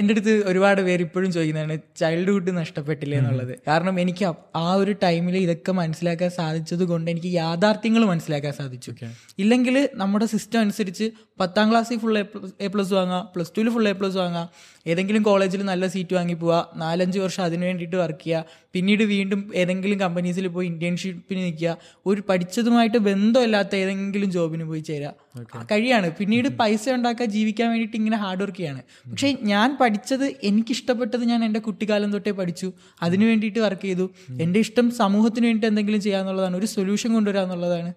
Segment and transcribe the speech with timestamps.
[0.00, 3.52] എന്റെ അടുത്ത് ഒരുപാട് പേര് ഇപ്പോഴും ചോദിക്കുന്നതാണ് ചൈൽഡ്ഹുഡ് നഷ്ടപ്പെട്ടില്ലേ എന്നുള്ളത്.
[3.68, 4.24] കാരണം എനിക്ക്
[4.64, 8.92] ആ ഒരു ടൈമിൽ ഇതൊക്കെ മനസ്സിലാക്കാൻ സാധിച്ചത് കൊണ്ട് എനിക്ക് യാഥാർത്ഥ്യങ്ങൾ മനസ്സിലാക്കാൻ സാധിച്ചു.
[9.42, 11.08] ഇല്ലെങ്കിൽ നമ്മുടെ സിസ്റ്റം അനുസരിച്ച്
[11.40, 14.48] പത്താം ക്ലാസ്സിൽ ഫുൾ എ പ്ലസ് വാങ്ങാം പ്ലസ് ടുവിൽ ഫുൾ എ പ്ലസ് വാങ്ങാം
[14.86, 19.98] ഏതെങ്കിലും കോളേജിൽ നല്ല സീറ്റ് വാങ്ങി പോവുക നാലഞ്ച് വർഷം അതിന് വേണ്ടിയിട്ട് വർക്ക് ചെയ്യുക പിന്നീട് വീണ്ടും ഏതെങ്കിലും
[20.00, 21.76] കമ്പനീസിൽ പോയി ഇന്റേൺഷിപ്പിന് നിൽക്കുക
[22.06, 25.14] ഒരു പഠിച്ചതുമായിട്ട് ബന്ധമില്ലാത്ത ഏതെങ്കിലും ജോബിന് പോയി ചേരുക
[25.72, 26.10] കഴിയാണ്.
[26.10, 28.82] പിന്നീട് പൈസ ഉണ്ടാക്കാൻ ജീവിക്കാൻ വേണ്ടിയിട്ട് ഇങ്ങനെ ഹാർഡ് വർക്ക് ചെയ്യാണ്.
[29.10, 32.72] പക്ഷേ ഞാൻ പഠിച്ചത് എനിക്കിഷ്ടപ്പെട്ടത് ഞാൻ എന്റെ കുട്ടിക്കാലം തൊട്ടേ പഠിച്ചു.
[33.02, 34.10] അതിനു വേണ്ടിയിട്ട് വർക്ക് ചെയ്തു.
[34.40, 36.56] എന്റെ ഇഷ്ടം സമൂഹത്തിന് വേണ്ടിയിട്ട് എന്തെങ്കിലും ചെയ്യാന്നുള്ളതാണ്.
[36.56, 37.92] ഒരു സൊല്യൂഷൻ കൊണ്ടുവരിക എന്നുള്ളതാണ്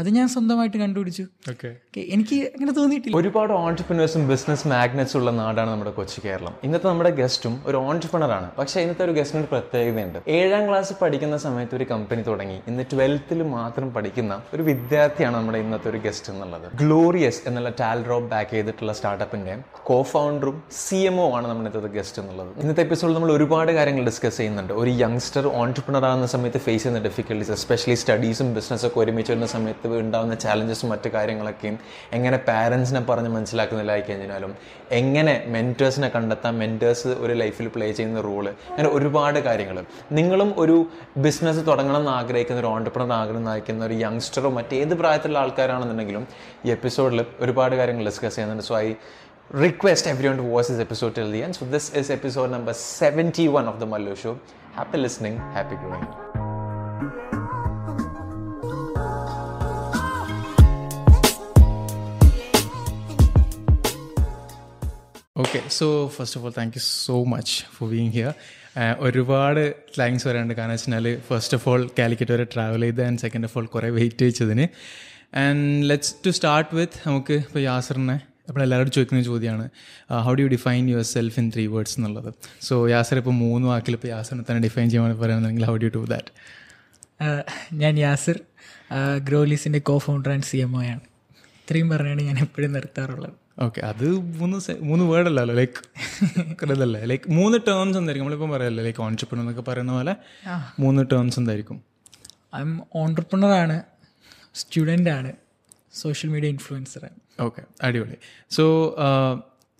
[0.00, 1.24] അത് ഞാൻ സ്വന്തമായിട്ട് കണ്ടുപിടിച്ചു.
[1.50, 1.68] ഓക്കെ
[2.14, 3.14] എനിക്ക് അങ്ങനെ തോന്നിയിട്ടില്ല.
[3.18, 6.54] ഒരുപാട് ഓൺടർപ്രിനേഴ്സും ബിസിനസ് മാഗ്നറ്റ്സ് ഉള്ള നാടാണ് നമ്മുടെ കൊച്ചി കേരളം.
[6.66, 10.18] ഇന്നത്തെ നമ്മുടെ ഗസ്റ്റും ഒരു ഓൺടർപ്രണറാണ് പക്ഷേ ഇന്നത്തെ ഒരു ഗസ്റ്റിന് ഒരു പ്രത്യേകതയുണ്ട്.
[10.38, 12.58] ഏഴാം ക്ലാസ് പഠിക്കുന്ന സമയത്ത് ഒരു കമ്പനി തുടങ്ങി.
[12.72, 16.66] ഇന്ന് ട്വൽത്തിൽ മാത്രം പഠിക്കുന്ന ഒരു വിദ്യാർത്ഥിയാണ് നമ്മുടെ ഇന്നത്തെ ഒരു ഗസ്റ്റ് എന്നുള്ളത്.
[16.82, 19.56] ഗ്ലോറിയസ് എന്നുള്ള ടാൽ ഡ്രോപ്പ് ബാക്ക് ചെയ്തിട്ടുള്ള സ്റ്റാർട്ടപ്പിന്റെ
[19.88, 22.52] കോ ഫൗണ്ടറും സി എം ഒ ആണ് നമ്മുടെ ഇന്നത്തെ ഗസ്റ്റ് എന്നുള്ളത്.
[22.64, 24.74] ഇന്നത്തെ എപ്പിസോഡിൽ നമ്മൾ ഒരുപാട് കാര്യങ്ങൾ ഡിസ്കസ് ചെയ്യുന്നുണ്ട്.
[24.82, 30.34] ഒരു യങ്സ്റ്റർ ഓൺടർപ്രണർ ആകുന്ന സമയത്ത് ഫേസ് ചെയ്യുന്ന ഡിഫിക്കൽട്ടീസ് എസ്പെഷ്യലി സ്റ്റഡീസും ബിസിനസ്സൊക്കെ ഒരുമിച്ച് വരുന്ന സമയത്ത് ഉണ്ടാകുന്ന
[30.34, 31.78] ചാലഞ്ചസും മറ്റു കാര്യങ്ങളൊക്കെയും
[32.12, 34.52] എങ്ങനെ പാരൻസിനെ പറഞ്ഞ് മനസ്സിലാക്കുന്നില്ലായി കഴിഞ്ഞാലും
[34.92, 39.78] എങ്ങനെ മെന്റേഴ്സിനെ കണ്ടെത്താം മെന്റേഴ്സ് ഒരു ലൈഫിൽ പ്ലേ ചെയ്യുന്ന റോൾ അങ്ങനെ ഒരുപാട് കാര്യങ്ങൾ
[40.12, 40.86] നിങ്ങളും ഒരു
[41.18, 46.26] ബിസിനസ് തുടങ്ങണം എന്ന് ആഗ്രഹിക്കുന്ന ഒരു ഓണ്ടർപ്രണർ ആഗ്രഹിക്കുന്ന ഒരു യങ്സ്റ്ററോ മറ്റേത് പ്രായത്തിലുള്ള ആൾക്കാരാണെന്നുണ്ടെങ്കിലും
[46.66, 48.94] ഈ എപ്പിസോഡിൽ ഒരുപാട് കാര്യങ്ങൾ ഡിസ്കസ് ചെയ്യുന്നുണ്ട് so I
[49.62, 51.54] request everyone to watch this episode episode till the end.
[51.54, 54.38] So this is episode number 71 of the Mallu Show.
[54.74, 56.45] Happy listening, happy growing.
[65.56, 68.32] Okay so first of all thank you so much for being here
[69.06, 69.60] ഒരുപാട്
[69.98, 70.54] thanks പറയാനുണ്ട്.
[70.58, 74.24] കാരണം വെച്ചാൽ first of all Calicut വരെ travel ചെയ്ത് and second of all കുറേ wait
[74.28, 74.66] വെച്ചതിന്.
[75.44, 78.16] And let's to start with നമുക്ക് ഇപ്പോൾ യാസറിനെ
[78.48, 79.66] അപ്പോൾ എല്ലാവരോടും ചോദിക്കുന്ന ചോദ്യമാണ്.
[80.26, 80.82] How do you define
[81.14, 82.30] yourself in three words എന്നുള്ളത്?
[82.68, 86.30] സോ യാസർ ഇപ്പോൾ മൂന്ന് വാക്കിൽ ഇപ്പോൾ യാസറിനെ തന്നെ ഡിഫൈൻ ചെയ്യാൻ പറയുകയാണെങ്കിൽ ഹൗ ഡു ഡു ദാറ്റ്
[87.84, 88.38] ഞാൻ Yasar
[89.30, 91.02] ഗ്രോലീസിന്റെ co founder and C M O ആണ്
[91.62, 93.36] ഇത്രയും പറഞ്ഞാണ് ഞാൻ എപ്പോഴും നിർത്താറുള്ളത്.
[93.64, 94.06] ഓക്കെ അത്
[94.38, 95.80] മൂന്ന് മൂന്ന് വേർഡ് അല്ലല്ലോ ലൈക്ക്
[96.64, 97.00] ഇതല്ലേ?
[97.04, 98.26] ലൈക്ക് മൂന്ന് ടേംസ് എന്തായിരിക്കും?
[98.26, 100.14] നമ്മളിപ്പം പറയല്ലേ ലൈക്ക് ഓൺഷിപ്പ് എന്നൊക്കെ പറയുന്ന പോലെ
[100.80, 101.78] മൂന്ന് ടേംസ് എന്തായിരിക്കും?
[102.56, 103.82] ഐ എം ഓണ്ടർപ്രണർ ആണ്
[104.54, 105.32] സ്റ്റുഡന്റ് ആണ്
[105.94, 107.18] സോഷ്യൽ മീഡിയ ഇൻഫ്ലുവൻസർ ആണ്.
[107.40, 108.16] ഓക്കെ അടിപൊളി.
[108.50, 108.96] സോ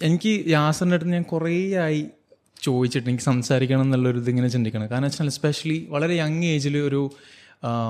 [0.02, 2.10] എനിക്ക് യാസറിന്റെ അടുത്ത് ഞാൻ കുറേ ആയി
[2.62, 4.90] ചോദിച്ചിട്ട് എനിക്ക് സംസാരിക്കണം എന്നുള്ളൊരു ഇതിങ്ങനെ ചിന്തിക്കണം.
[4.90, 7.10] കാരണം വെച്ചാൽ എസ്പെഷ്യലി വളരെ യങ് ഏജിൽ ഒരു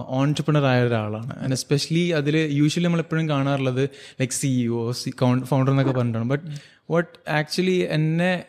[0.08, 1.38] ഓൺടർപ്രണർ ആയ ഒരാളാണ്.
[1.38, 3.90] ആൻഡ് എസ്പെഷ്യലി അതിൽ യൂഷ്വലി നമ്മളെപ്പോഴും കാണാറുള്ളത്
[4.20, 5.10] ലൈക് സിഇഒ സി
[5.44, 6.28] ഫൗണ്ടർ എന്നൊക്കെ പറഞ്ഞിട്ടാണ്.
[6.28, 6.44] ബട്ട്
[6.90, 8.44] വാട്ട് ആക്ച്വലി എന്നെ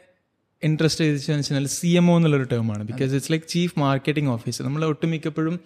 [0.64, 4.86] ഇൻട്രസ്റ്റ് ചെയ്തെന്ന് വെച്ചാൽ സി എം ഒ എന്നുള്ളൊരു ടേമാണ് because it's like chief marketing officer നമ്മൾ
[4.86, 5.60] ഒട്ടുമിക്കപ്പോഴും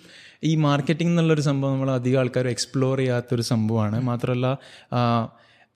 [0.44, 4.02] ഈ മാർക്കറ്റിംഗ് എന്നുള്ളൊരു സംഭവം നമ്മൾ അധികം ആൾക്കാർ എക്സ്പ്ലോർ ചെയ്യാത്തൊരു സംഭവമാണ്.
[4.02, 4.58] മാത്രമല്ല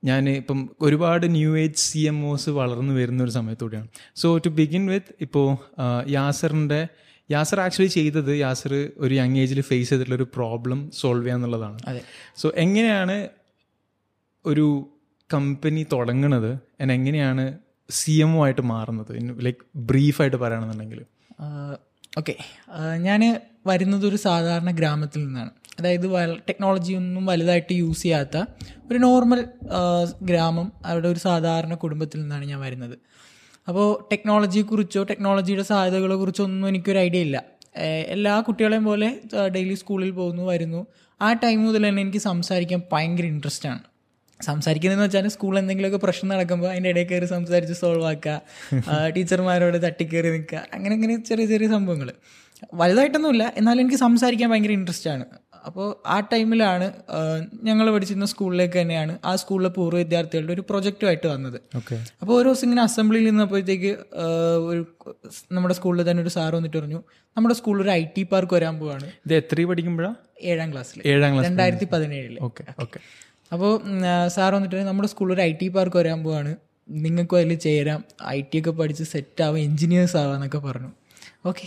[0.03, 3.87] ഞാൻ ഇപ്പം ഒരുപാട് new age C M Os വളർന്നു വരുന്ന ഒരു സമയത്തൂടെയാണ്.
[4.15, 5.57] സോ ടു ബിഗിൻ വിത്ത് ഇപ്പോൾ
[6.09, 6.87] യാസറിന്റെ
[7.31, 11.79] യാസർ ആക്ച്വലി ചെയ്തത് യാസർ ഒരു യങ് ഏജിൽ ഫേസ് ചെയ്തിട്ടുള്ള ഒരു പ്രോബ്ലം സോൾവ് ചെയ്യുക എന്നുള്ളതാണ്.
[11.87, 12.01] അതെ.
[12.35, 13.27] സോ എങ്ങനെയാണ്
[14.45, 14.89] ഒരു
[15.33, 17.57] കമ്പനി തുടങ്ങുന്നത് and എങ്ങനെയാണ്
[17.89, 19.41] സി എം ഒ ആയിട്ട് മാറുന്നത്?
[19.45, 21.05] ലൈക്ക് ബ്രീഫായിട്ട് പറയുകയാണെന്നുണ്ടെങ്കിൽ
[22.17, 22.35] ഓക്കെ
[22.97, 25.49] ഞാൻ വരുന്നത് ഒരു സാധാരണ ഗ്രാമത്തിൽ നിന്നാണ്.
[25.79, 28.37] അതായത് ടെക്നോളജി ഒന്നും വലുതായിട്ട് യൂസ് ചെയ്യാത്ത
[28.91, 29.45] ഒരു നോർമൽ
[30.21, 32.97] ഗ്രാമം അവിടെ ഒരു സാധാരണ കുടുംബത്തിൽ നിന്നാണ് ഞാൻ വരുന്നത്.
[33.67, 37.37] അപ്പോൾ ടെക്നോളജിയെക്കുറിച്ചോ ടെക്നോളജിയുടെ സാധ്യതകളെ കുറിച്ചോ ഒന്നും എനിക്കൊരു ഐഡിയ ഇല്ല.
[38.15, 39.09] എല്ലാ കുട്ടികളെയും പോലെ
[39.55, 40.81] ഡെയിലി സ്കൂളിൽ പോകുന്നു വരുന്നു.
[41.21, 43.81] ആ ടൈം മുതൽ തന്നെ എനിക്ക് സംസാരിക്കാൻ ഭയങ്കര ഇൻട്രസ്റ്റ് ആണ്.
[44.39, 48.33] സംസാരിക്കുന്നതെന്ന് വെച്ചാൽ സ്കൂളിൽ എന്തെങ്കിലുമൊക്കെ പ്രശ്നം നടക്കുമ്പോൾ അതിന്റെ ഇടയിൽ കയറി സംസാരിച്ച് സോൾവ് ആക്കുക
[49.15, 52.09] ടീച്ചർമാരോട് തട്ടിക്കയറി നിൽക്കുക അങ്ങനെ അങ്ങനെ ചെറിയ ചെറിയ സംഭവങ്ങൾ
[52.81, 55.25] വലുതായിട്ടൊന്നുമില്ല എന്നാലും എനിക്ക് സംസാരിക്കാൻ ഭയങ്കര ഇൻട്രസ്റ്റ് ആണ്.
[55.67, 56.87] അപ്പോൾ ആ ടൈമിലാണ്
[57.67, 61.57] ഞങ്ങൾ പഠിച്ചിരുന്ന സ്കൂളിലേക്ക് തന്നെയാണ് ആ സ്കൂളിലെ പൂർവ വിദ്യാർത്ഥികളുടെ ഒരു പ്രൊജക്റ്റുമായിട്ട് വന്നത്.
[61.79, 61.95] ഓക്കെ.
[62.21, 63.91] അപ്പോൾ ഓരോ ദിവസം ഇങ്ങനെ അസംബ്ലിയിൽ നിന്നപ്പോഴത്തേക്ക്
[64.69, 64.81] ഒരു
[65.57, 66.99] നമ്മുടെ സ്കൂളിൽ തന്നെ ഒരു സാർ വന്നിട്ട് പറഞ്ഞു
[67.37, 69.07] നമ്മുടെ സ്കൂളിൽ ഒരു ഐ ടി പാർക്ക് വരാൻ പോവാണ്.
[69.27, 70.17] ഇത് എത്ര പഠിക്കുമ്പോഴാണ്
[70.51, 72.65] ഏഴാം ക്ലാസ്സിൽ ഏഴാം ക്ലാസ് രണ്ടായിരത്തി പതിനേഴിൽ ഓക്കെ.
[72.85, 73.01] ഓക്കെ
[73.55, 73.73] അപ്പോൾ
[74.35, 76.53] സാർ വന്നിട്ട് നമ്മുടെ സ്കൂളിൽ ഒരു ഐ ടി പാർക്ക് വരാൻ പോവാണ്.
[76.89, 78.01] നിങ്ങൾക്കും അതിൽ ചേരാം.
[78.35, 80.91] ഐ ടി ഒക്കെ പഠിച്ച് സെറ്റ് ആവാം എഞ്ചിനീയേഴ്സ് ആവാന്നൊക്കെ പറഞ്ഞു.
[81.45, 81.65] ഓക്കെ.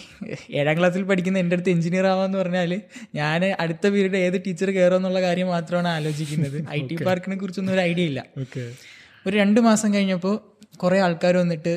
[0.51, 2.71] ഏഴാം ക്ലാസ്സിൽ പഠിക്കുന്ന എന്റെ അടുത്ത് എഞ്ചിനീയർ ആവാന്ന് പറഞ്ഞാൽ
[3.15, 6.59] ഞാൻ അടുത്ത പീരീഡ് ഏത് ടീച്ചർ കയറുമെന്നുള്ള കാര്യം മാത്രമാണ് ആലോചിക്കുന്നത്.
[6.73, 8.21] ഐ ടി പാർക്കിനെ കുറിച്ചൊന്നും ഒരു ഐഡിയ ഇല്ല.
[9.27, 10.35] ഒരു രണ്ട് മാസം കഴിഞ്ഞപ്പോൾ
[10.77, 11.73] കുറേ ആൾക്കാർ വന്നിട്ട്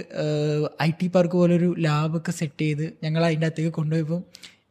[0.82, 4.20] ഐ ടി പാർക്ക് പോലെ ഒരു ലാബൊക്കെ സെറ്റ് ചെയ്ത് ഞങ്ങൾ അതിന്റെ അകത്തേക്ക് കൊണ്ടുപോയപ്പോൾ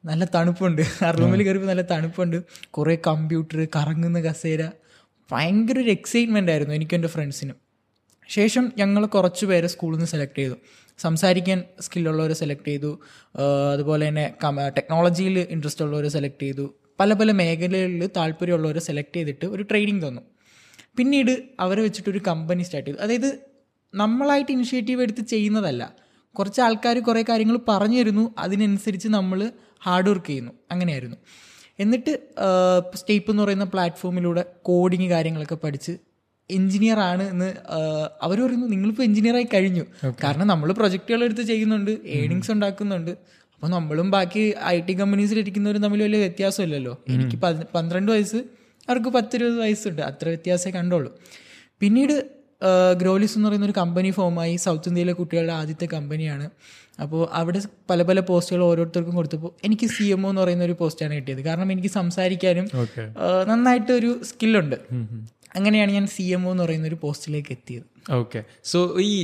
[0.04, 0.82] നല്ല തണുപ്പുണ്ട്.
[1.04, 2.36] ആ റൂമിൽ കയറിയപ്പോൾ നല്ല തണുപ്പുണ്ട്.
[2.70, 4.62] കുറേ കമ്പ്യൂട്ടർ കറങ്ങുന്ന കസേര.
[5.30, 7.56] ഭയങ്കര ഒരു എക്സൈറ്റ്മെന്റ് ആയിരുന്നു എനിക്കും എന്റെ ഫ്രണ്ട്സിനും
[8.28, 10.56] ശേഷം ഞങ്ങൾ കുറച്ച് പേരെ സ്കൂളിൽ നിന്ന് സെലക്ട് ചെയ്തു.
[11.00, 12.90] സംസാരിക്കാൻ സ്കില്ലുള്ളവരെ സെലക്ട് ചെയ്തു.
[13.72, 14.26] അതുപോലെ തന്നെ
[14.78, 16.74] ടെക്നോളജിയിൽ ഇൻട്രസ്റ്റ് ഉള്ളവരെ സെലക്ട് ചെയ്തു.
[17.00, 20.22] പല പല മേഖലകളിൽ താല്പര്യമുള്ളവരെ സെലക്ട് ചെയ്തിട്ട് ഒരു ട്രെയിനിങ് തന്നു.
[20.96, 23.00] പിന്നീട് അവരെ വെച്ചിട്ട് ഒരു കമ്പനി സ്റ്റാർട്ട് ചെയ്തു.
[23.02, 23.30] അതായത്
[23.94, 25.82] നമ്മളായിട്ട് ഇനിഷ്യേറ്റീവ് എടുത്ത് ചെയ്യുന്നതല്ല.
[26.38, 28.34] കുറച്ച് ആൾക്കാർ കുറേ കാര്യങ്ങൾ പറഞ്ഞു തരുന്നു.
[28.38, 29.52] അതിനനുസരിച്ച് നമ്മൾ
[29.86, 30.52] ഹാർഡ് വർക്ക് ചെയ്യുന്നു.
[30.72, 31.16] അങ്ങനെയായിരുന്നു.
[31.78, 32.12] എന്നിട്ട്
[32.94, 35.92] സ്റ്റേപ്പ് എന്ന് പറയുന്ന പ്ലാറ്റ്ഫോമിലൂടെ കോഡിങ് കാര്യങ്ങളൊക്കെ പഠിച്ച്
[36.58, 37.48] എഞ്ചിനീയർ ആണ് എന്ന്
[38.26, 39.84] അവർ പറയുന്നു നിങ്ങളിപ്പോൾ എഞ്ചിനീയറായി കഴിഞ്ഞു.
[40.24, 43.12] കാരണം നമ്മൾ പ്രൊജക്റ്റുകൾ എടുത്ത് ചെയ്യുന്നുണ്ട് ഏണിങ്സ് ഉണ്ടാക്കുന്നുണ്ട്.
[43.54, 44.42] അപ്പോൾ നമ്മളും ബാക്കി
[44.74, 46.94] ഐ ടി കമ്പനീസിൽ ഇരിക്കുന്നവരും തമ്മിൽ വലിയ വ്യത്യാസമില്ലല്ലോ.
[47.14, 47.38] എനിക്ക്
[47.76, 48.40] പന്ത്രണ്ട് വയസ്സ്
[48.88, 50.02] അവർക്ക് പത്തിരുപത് വയസ്സുണ്ട്.
[50.10, 51.10] അത്ര വ്യത്യാസമേ കണ്ടുള്ളൂ.
[51.80, 52.14] പിന്നീട്
[53.00, 56.46] ഗ്രോലിസ് എന്ന് പറയുന്ന ഒരു കമ്പനി ഫോമായി സൗത്ത് ഇന്ത്യയിലെ കുട്ടികളുടെ ആദ്യത്തെ കമ്പനിയാണ്.
[57.02, 57.60] അപ്പോൾ അവിടെ
[57.90, 61.42] പല പല പോസ്റ്റുകൾ ഓരോരുത്തർക്കും കൊടുത്തപ്പോൾ എനിക്ക് സി എം എന്ന് പറയുന്ന ഒരു പോസ്റ്റാണ് കിട്ടിയത്.
[61.46, 62.66] കാരണം എനിക്ക് സംസാരിക്കാനും
[63.50, 64.76] നന്നായിട്ട് ഒരു സ്കില്ലുണ്ട്.
[65.56, 67.86] അങ്ങനെയാണ് ഞാൻ സി എം ഒ എന്ന് പറയുന്ന ഒരു പോസ്റ്റിലേക്ക് എത്തിയത്.
[68.14, 69.14] ഓക്കെ സോ ഈ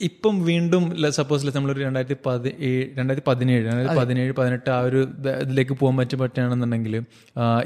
[0.00, 5.00] ഇപ്പം വീണ്ടും സപ്പോസ് നമ്മളൊരു രണ്ടായിരത്തി പതിനേഴ് രണ്ടായിരത്തി പതിനേഴ് രണ്ടായിരത്തി പതിനേഴ് പതിനെട്ട് ആ ഒരു
[5.42, 6.94] ഇതിലേക്ക് പോകാൻ പറ്റും പറ്റുകയാണെന്നുണ്ടെങ്കിൽ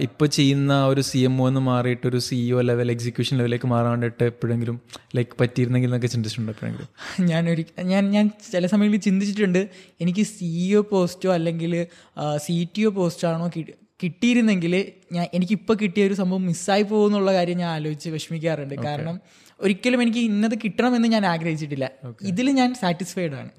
[0.00, 3.90] ഇപ്പോൾ ചെയ്യുന്ന ആ ഒരു സി എം ഒ എന്ന് മാറിയിട്ട് ഒരു സിഇഒ ലെവൽ എക്സിക്യൂഷൻ ലെവലിലേക്ക് മാറാൻ
[3.90, 4.76] വേണ്ടിയിട്ട് എപ്പോഴെങ്കിലും
[5.16, 6.88] ലൈക്ക് പറ്റിയിരുന്നെങ്കിൽ എന്നൊക്കെ ചിന്തിച്ചിട്ടുണ്ട് എപ്പോഴെങ്കിലും?
[7.24, 9.62] ഞാൻ ഒരു ഞാൻ ഞാൻ ചില സമയങ്ങളിൽ ചിന്തിച്ചിട്ടുണ്ട്
[10.00, 11.74] എനിക്ക് സിഇഒ പോസ്റ്റോ അല്ലെങ്കിൽ
[12.38, 13.48] സി ടി ഒ പോസ്റ്റോ ആണോ
[14.02, 18.74] കിട്ടിയിരുന്നെങ്കിൽ ഞാൻ എനിക്കിപ്പോൾ കിട്ടിയ ഒരു സംഭവം മിസ്സായി പോകുന്നുള്ള കാര്യം ഞാൻ ആലോചിച്ച് വിഷമിക്കാറുണ്ട്.
[18.74, 19.20] കാരണം
[19.64, 21.86] ഒരിക്കലും എനിക്ക് ഇന്നത് കിട്ടണമെന്ന് ഞാൻ ആഗ്രഹിച്ചിട്ടില്ല.
[22.30, 23.50] ഇതിൽ ഞാൻ സാറ്റിസ്ഫൈഡ് ആണ്.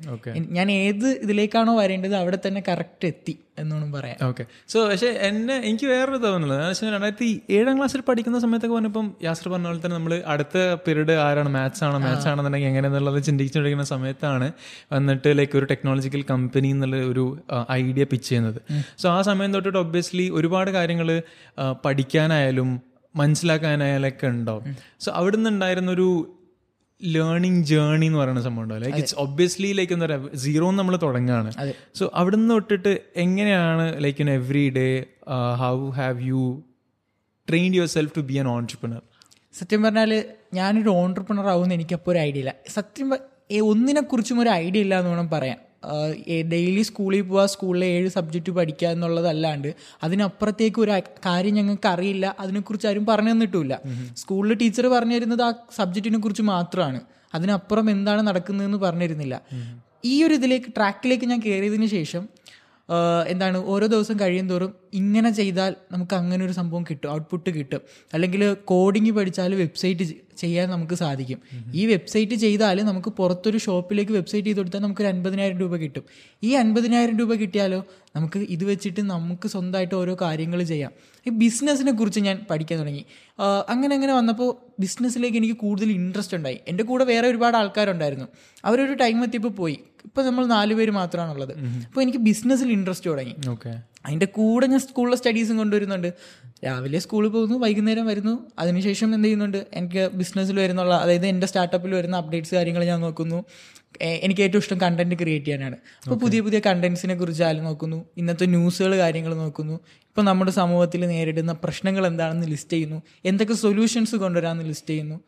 [0.57, 4.43] ഞാൻ ഏത് ഇതിലേക്കാണോ വരേണ്ടത് അവിടെ തന്നെ കറക്റ്റ് എത്തി എന്നോണം പറയാം ഓക്കെ
[4.73, 9.47] സോ പക്ഷേ എന്നെ എനിക്ക് വേറൊരു തോന്നുന്നത് എന്ന് വെച്ചാൽ രണ്ടായിരത്തി ഏഴാം ക്ലാസ്സിൽ പഠിക്കുന്ന സമയത്തൊക്കെ പറഞ്ഞപ്പം യാസർ
[9.49, 11.49] പറഞ്ഞ പോലെ തന്നെ നമ്മൾ അടുത്ത പീരീഡ് ആരാണ്?
[11.49, 11.97] മാത്സ് ആണോ?
[12.05, 14.47] മാത്സ് ആണെന്നുണ്ടെങ്കിൽ എങ്ങനെയെന്നുള്ളത് ചിന്തിച്ചുകൊണ്ടിരിക്കുന്ന സമയത്താണ്
[14.93, 17.25] വന്നിട്ട് ലൈക്ക് ഒരു ടെക്നോളജിക്കൽ കമ്പനി എന്നുള്ള ഒരു
[17.71, 18.59] ഐഡിയ പിച്ച് ചെയ്യുന്നത്.
[18.97, 21.09] സോ ആ സമയം തൊട്ടിട്ട് ഒബ്വിയസ്ലി ഒരുപാട് കാര്യങ്ങൾ
[21.85, 22.71] പഠിക്കാനായാലും
[23.15, 24.77] മനസ്സിലാക്കാനായാലൊക്കെ ഉണ്ടാവും.
[24.99, 26.37] സോ അവിടെ നിന്നുണ്ടായിരുന്നൊരു
[27.01, 28.81] ലേണിംഗ് ജേണി എന്ന് പറയുന്ന സംഭവം ഉണ്ടാവും.
[28.81, 31.51] ലൈക്ക് ഇറ്റ്സ് ഒബ്വിയസ്ലി ലൈക്ക് എന്താ പറയുക സീറോ നമ്മൾ തുടങ്ങുകയാണ്.
[31.95, 35.05] സോ അവിടെ നിന്ന് തൊട്ടിട്ട് എങ്ങനെയാണ് like in every day
[35.57, 36.63] how have you
[37.49, 39.01] train yourself to be an entrepreneur
[39.53, 40.23] സത്യം പറഞ്ഞാൽ
[40.53, 42.53] ഞാനൊരു ഓൺട്രപ്രണർ ആവുമെന്ന് എനിക്കപ്പോൾ ഒരു ഐഡിയ ഇല്ല.
[42.67, 43.09] സത്യം
[43.63, 45.70] ഒന്നിനെക്കുറിച്ചും ഒരു ഐഡിയ ഇല്ല എന്ന് വേണം പറയാം
[46.53, 49.69] ഡെയിലി സ്കൂളിൽ പോവാ സ്കൂളിലെ ഏഴ് സബ്ജക്റ്റ് പഠിക്കുക എന്നുള്ളതല്ലാണ്ട്
[50.03, 50.91] അതിനപ്പുറത്തേക്ക് ഒരു
[51.27, 53.75] കാര്യം ഞങ്ങൾക്ക് അറിയില്ല അതിനെക്കുറിച്ച് ആരും പറഞ്ഞു തന്നിട്ടില്ല
[54.21, 57.01] സ്കൂളിൽ ടീച്ചർ പറഞ്ഞു തരുന്നത് ആ സബ്ജക്റ്റിനെ കുറിച്ച് മാത്രമാണ്.
[57.35, 59.35] അതിനപ്പുറം എന്താണ് നടക്കുന്നതെന്ന് പറഞ്ഞിരുന്നില്ല.
[60.11, 62.23] ഈ ഒരു ഇതിലേക്ക് ട്രാക്കിലേക്ക് ഞാൻ കയറിയതിന് ശേഷം
[63.27, 67.81] എന്താണ് ഓരോ ദിവസം കഴിയും തോറും ഇങ്ങനെ ചെയ്താൽ നമുക്ക് അങ്ങനെ ഒരു സംഭവം കിട്ടും ഔട്ട്പുട്ട് കിട്ടും.
[68.13, 70.07] അല്ലെങ്കിൽ കോഡിങ് പഠിച്ചാൽ വെബ്സൈറ്റ്
[70.37, 71.39] ചെയ്യാൻ നമുക്ക് സാധിക്കും.
[71.75, 76.03] ഈ വെബ്സൈറ്റ് ചെയ്താൽ നമുക്ക് പുറത്തൊരു ഷോപ്പിലേക്ക് വെബ്സൈറ്റ് ചെയ്ത് കൊടുത്താൽ നമുക്കൊരു അൻപതിനായിരം രൂപ കിട്ടും.
[76.43, 77.85] ഈ അൻപതിനായിരം രൂപ കിട്ടിയാലോ
[78.15, 80.91] നമുക്ക് ഇത് വെച്ചിട്ട് നമുക്ക് സ്വന്തമായിട്ട് ഓരോ കാര്യങ്ങൾ ചെയ്യാം.
[81.27, 83.05] ഈ ബിസിനസ്സിനെ കുറിച്ച് ഞാൻ പഠിക്കാൻ തുടങ്ങി.
[83.69, 86.59] അങ്ങനെ അങ്ങനെ വന്നപ്പോൾ ബിസിനസ്സിലേക്ക് എനിക്ക് കൂടുതൽ ഇൻട്രസ്റ്റ് ഉണ്ടായി.
[86.67, 88.25] എന്റെ കൂടെ വേറെ ഒരുപാട് ആൾക്കാരുണ്ടായിരുന്നു.
[88.65, 89.79] അവരൊരു ടൈം എത്തിയപ്പോൾ പോയി.
[90.05, 91.53] ഇപ്പം നമ്മൾ നാല് പേര് മാത്രമാണുള്ളത്.
[91.85, 93.35] അപ്പോൾ എനിക്ക് ബിസിനസ്സിൽ ഇൻട്രസ്റ്റ് തുടങ്ങി.
[93.49, 93.81] ഓക്കെ.
[94.05, 96.13] അതിന്റെ കൂടെ ഞാൻ സ്കൂളിലെ സ്റ്റഡീസും കൊണ്ടുവരുന്നുണ്ട്.
[96.65, 98.47] രാവിലെ സ്കൂളിൽ പോകുന്നു വൈകുന്നേരം വരുന്നു.
[98.59, 99.65] അതിനുശേഷം എന്ത് ചെയ്യുന്നുണ്ട്?
[99.73, 103.43] എനിക്ക് ബിസിനസ്സിൽ വരുന്നുള്ള അതായത് എന്റെ സ്റ്റാർട്ടപ്പിൽ വരുന്ന അപ്ഡേറ്റ്സ് കാര്യങ്ങൾ ഞാൻ നോക്കുന്നു.
[104.01, 105.75] എനിക്ക് ഏറ്റവും ഇഷ്ടം കണ്ടന്റ് ക്രിയേറ്റ് ചെയ്യാനാണ്.
[106.03, 108.05] അപ്പോൾ പുതിയ പുതിയ കണ്ടന്റ്സിനെ കുറിച്ച് ആലും നോക്കുന്നു.
[108.17, 109.73] ഇന്നത്തെ ന്യൂസുകൾ കാര്യങ്ങൾ നോക്കുന്നു.
[109.73, 113.01] ഇപ്പോൾ നമ്മുടെ സമൂഹത്തിൽ നേരിടുന്ന പ്രശ്നങ്ങൾ എന്താണെന്ന് ലിസ്റ്റ് ചെയ്യുന്നു.
[113.25, 115.19] എന്തൊക്കെ സൊല്യൂഷൻസ് കൊണ്ടുവരാമെന്ന് ലിസ്റ്റ് ചെയ്യുന്നു.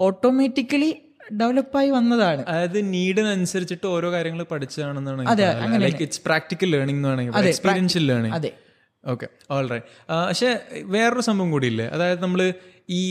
[0.00, 0.90] ഓട്ടോമാറ്റിക്കലി
[1.40, 2.42] ഡെവലപ്പായി വന്നതാണ്.
[2.48, 5.24] അതായത് നീഡിനനുസരിച്ചിട്ട് ഓരോ കാര്യങ്ങൾ പഠിച്ചതാണെന്നാണ്
[5.86, 8.52] ലൈക്ക് ഇറ്റ്സ് പ്രാക്ടിക്കൽ ലേണിംഗ് എന്ന് വേണമെങ്കിൽ എക്സ്പീരിയൻഷ്യൽ ലേണിംഗ് അതെ.
[9.04, 9.88] ഓക്കെ ഓൾ റൈറ്റ്
[10.28, 10.48] പക്ഷേ
[10.94, 11.88] വേറൊരു സംഭവം കൂടിയില്ലേ?
[11.96, 12.40] അതായത് നമ്മൾ
[12.90, 13.02] ഈ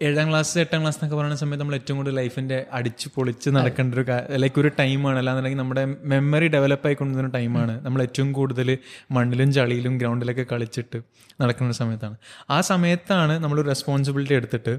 [0.00, 4.04] ഏഴാം ക്ലാസ് എട്ടാം ക്ലാസ് എന്നൊക്കെ പറയുന്ന സമയത്ത് നമ്മൾ ഏറ്റവും കൂടുതൽ ലൈഫിന്റെ അടിച്ച് പൊളിച്ച് നടക്കേണ്ട ഒരു
[4.36, 8.70] ലൈക്ക് ഒരു ടൈമാണ് അല്ലാന്നുണ്ടെങ്കിൽ നമ്മുടെ മെമ്മറി ഡെവലപ്പ് ആയിക്കൊണ്ടിരുന്ന ടൈമാണ് നമ്മൾ ഏറ്റവും കൂടുതൽ
[9.10, 10.98] മണ്ണിലും ചളിയിലും ഗ്രൗണ്ടിലൊക്കെ കളിച്ചിട്ട്
[11.42, 12.16] നടക്കുന്ന സമയത്താണ്.
[12.50, 14.74] ആ സമയത്താണ് നമ്മൾ റെസ്പോൺസിബിലിറ്റി എടുത്തിട്ട്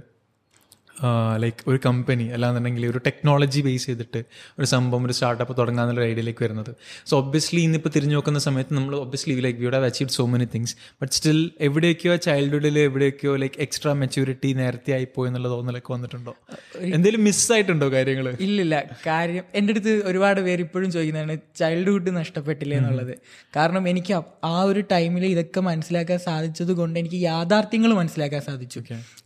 [1.38, 4.24] ലൈക്ക് ഒരു കമ്പനി അല്ലാന്നുണ്ടെങ്കിൽ ഒരു ടെക്നോളജി ബേസ് ചെയ്തിട്ട്
[4.60, 6.76] ഒരു സംഭവം ഒരു സ്റ്റാർട്ടപ്പ് തുടങ്ങാന്നുള്ള ഐഡിയയിലേക്ക് വരുന്നത്.
[7.06, 10.76] സോ ഒബ്വിയസ്ലി ഇന്നിപ്പോൾ തിരിഞ്ഞു നോക്കുന്ന സമയത്ത് നമ്മൾ obviously like you have achieve so many things
[11.02, 16.36] but still എവിടെയൊക്കെയോ ചൈൽഡ്ഹുഡിൽ എവിടെയൊക്കെയോ ലൈക്ക് എക്സ്ട്രാ മെച്യൂരിറ്റി നേരത്തെ ആയിപ്പോയി എന്നുള്ള തോന്നലൊക്കെ വന്നിട്ടുണ്ടോ?
[16.80, 18.84] എന്തെങ്കിലും മിസ്സായിട്ടുണ്ടോ കാര്യങ്ങൾ ഇല്ലില്ല.
[19.08, 23.18] കാര്യം എന്റെ അടുത്ത് ഒരുപാട് പേര് ഇപ്പോഴും ചോദിക്കുന്നതാണ് ചൈൽഡ്ഹുഡ് നഷ്ടപ്പെട്ടില്ലേ എന്നുള്ളത്?
[23.56, 28.80] കാരണം എനിക്ക് ആ ഒരു ടൈമിൽ ഇതൊക്കെ മനസ്സിലാക്കാൻ സാധിച്ചത് കൊണ്ട് എനിക്ക് യാഥാർത്ഥ്യങ്ങൾ മനസ്സിലാക്കാൻ സാധിച്ചു.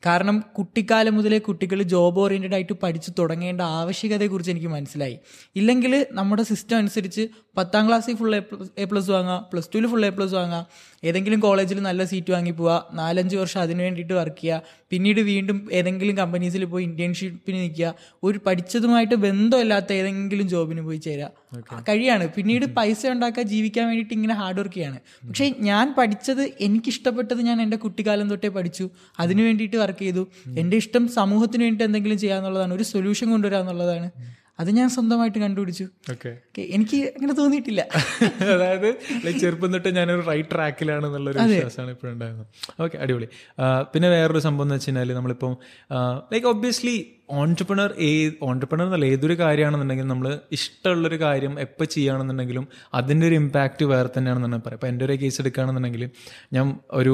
[0.06, 5.20] കാരണം കുട്ടിക്കാലം മുതലേ കുട്ടികൾ ജോബ് ഓറിയന്റഡ് ആയിട്ട് പഠിച്ചു തുടങ്ങേണ്ട ആവശ്യകതയെക്കുറിച്ച് എനിക്ക് മനസ്സിലായി.
[5.56, 7.28] ഇല്ലെങ്കിൽ നമ്മുടെ സിസ്റ്റം അനുസരിച്ച്
[7.58, 8.36] പത്താം ക്ലാസ്സിൽ ഫുൾ
[8.78, 10.66] എ പ്ലസ് വാങ്ങാം പ്ലസ് ടുവിൽ ഫുൾ എ പ്ലസ് വാങ്ങാം.
[11.04, 16.18] ഏതെങ്കിലും കോളേജിൽ നല്ല സീറ്റ് വാങ്ങി പോവുക നാലഞ്ച് വർഷം അതിന് വേണ്ടിയിട്ട് വർക്ക് ചെയ്യുക പിന്നീട് വീണ്ടും ഏതെങ്കിലും
[16.18, 17.94] കമ്പനീസിൽ പോയി ഇന്റേൺഷിപ്പിന് നിൽക്കുക.
[18.24, 22.28] ഒരു പഠിച്ചതുമായിട്ട് ബന്ധമില്ലാത്ത ഏതെങ്കിലും ജോബിന് പോയി ചേരുക കഴിയാണ്.
[22.28, 25.00] പിന്നീട് പൈസ ഉണ്ടാക്കാൻ ജീവിക്കാൻ വേണ്ടിയിട്ട് ഇങ്ങനെ ഹാർഡ് വർക്ക് ചെയ്യാണ്.
[25.30, 28.90] പക്ഷേ ഞാൻ പഠിച്ചത് എനിക്കിഷ്ടപ്പെട്ടത് ഞാൻ എന്റെ കുട്ടിക്കാലം തൊട്ടേ പഠിച്ചു.
[29.20, 30.28] അതിനു വേണ്ടിയിട്ട് വർക്ക് ചെയ്തു.
[30.58, 32.74] എന്റെ ഇഷ്ടം സമൂഹത്തിന് വേണ്ടിയിട്ട് എന്തെങ്കിലും ചെയ്യാന്നുള്ളതാണ്.
[32.74, 34.10] ഒരു സൊല്യൂഷൻ കൊണ്ടുവരിക എന്നുള്ളതാണ്
[34.62, 35.86] അത് ഞാൻ സ്വന്തമായിട്ട് കണ്ടുപിടിച്ചു.
[36.12, 36.32] ഓക്കെ.
[36.78, 37.82] എനിക്ക് അങ്ങനെ തോന്നിയിട്ടില്ല.
[38.54, 38.90] അതായത്
[39.40, 42.48] ചെറുപ്പം തൊട്ട് ഞാനൊരു റൈറ്റ് ട്രാക്കിലാണ് എന്നുള്ളൊരു വിശ്വാസമാണ് ഇപ്പോഴുണ്ടായിരുന്നത്
[42.82, 43.30] ഓക്കെ അടിപൊളി.
[43.94, 45.56] പിന്നെ വേറൊരു സംഭവം എന്ന് വെച്ച് കഴിഞ്ഞാൽ നമ്മളിപ്പം
[46.34, 46.96] like obviously
[47.34, 48.08] entrepreneur a
[48.42, 54.74] entrepreneur എന്നല്ല ഏതൊരു കാര്യമാണെന്നുണ്ടെങ്കിലും നമ്മൾ ഇഷ്ടമുള്ളൊരു കാര്യം എപ്പോൾ ചെയ്യുകയാണെന്നുണ്ടെങ്കിലും അതിന്റെ ഒരു ഇമ്പാക്റ്റ് വേറെ തന്നെയാണെന്ന് പറയാം
[54.74, 56.04] അപ്പോൾ എന്റെ ഒരു കേസ് എടുക്കുകയാണെന്നുണ്ടെങ്കിൽ
[56.54, 57.14] ഞാൻ ഒരു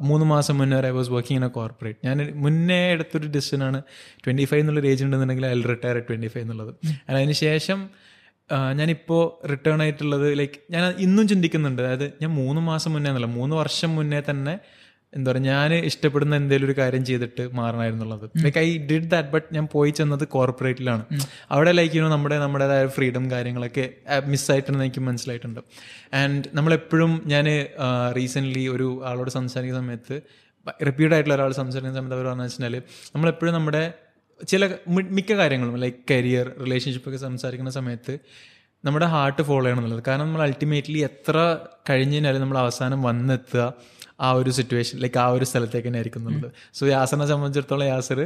[0.00, 3.80] മൂന്ന് മാസം മുന്നേ I was working in a corporate ഞാൻ മുന്നേ എടുത്തൊരു ഡിസിഷനാണ്
[4.24, 6.72] ട്വന്റി ഫൈവ് എന്നുള്ള ഏജ് ഉണ്ടെന്നുണ്ടെങ്കിൽ I retire at twenty five എന്നുള്ളത്.
[6.84, 7.80] And അതിന് ശേഷം
[8.78, 11.82] ഞാനിപ്പോൾ റിട്ടേൺ ആയിട്ടുള്ളത് ലൈക്ക് ഞാൻ ഇന്നും ചിന്തിക്കുന്നുണ്ട്.
[11.82, 14.54] അതായത് ഞാൻ മൂന്ന് മാസം മുന്നേ എന്നല്ല മൂന്ന് വർഷം മുന്നേ തന്നെ
[15.16, 19.66] എന്താ പറയുക ഞാൻ ഇഷ്ടപ്പെടുന്ന എന്തെങ്കിലും ഒരു കാര്യം ചെയ്തിട്ട് മാറണമായിരുന്നുള്ളത് like I did that but ഞാൻ
[19.72, 21.04] പോയി ചെന്നത് കോർപ്പറേറ്റിലാണ്
[21.54, 23.84] അവിടെ ലൈക്ക് യുനോ നമ്മുടെ നമ്മുടേതായ ഫ്രീഡം കാര്യങ്ങളൊക്കെ
[24.32, 25.60] മിസ്സായിട്ടുണ്ടെന്ന് എനിക്ക് മനസ്സിലായിട്ടുണ്ട്.
[26.20, 27.48] ആൻഡ് നമ്മളെപ്പോഴും ഞാൻ
[28.18, 30.18] റീസെന്റ്ലി ഒരു ആളോട് സംസാരിക്കുന്ന സമയത്ത്
[30.88, 32.76] റിപ്പീറ്റ് ആയിട്ടുള്ള ഒരാൾ സംസാരിക്കുന്ന സമയത്ത് അവർ പറഞ്ഞു വെച്ചാൽ
[33.14, 33.84] നമ്മളെപ്പോഴും നമ്മുടെ
[34.50, 34.68] ചില
[35.16, 38.18] മിക്ക കാര്യങ്ങളും ലൈക്ക് കരിയർ റിലേഷൻഷിപ്പ് ഒക്കെ സംസാരിക്കുന്ന സമയത്ത്
[38.84, 41.36] നമ്മുടെ ഹാർട്ട് ഫോളോ ചെയ്യണം എന്നുള്ളത് കാരണം നമ്മൾ അൾട്ടിമേറ്റ്ലി എത്ര
[41.90, 43.74] കഴിഞ്ഞ് കഴിഞ്ഞാലും നമ്മൾ അവസാനം വന്നെത്തുക
[44.20, 46.52] ആ ഒരു സിറ്റുവേഷൻ ലൈക്ക് ആ ഒരു സ്ഥലത്തേക്ക് തന്നെ ആയിരിക്കും എന്നുള്ളത്.
[46.74, 48.18] സോ യാസറിനെ സംബന്ധിച്ചിടത്തോളം യാസർ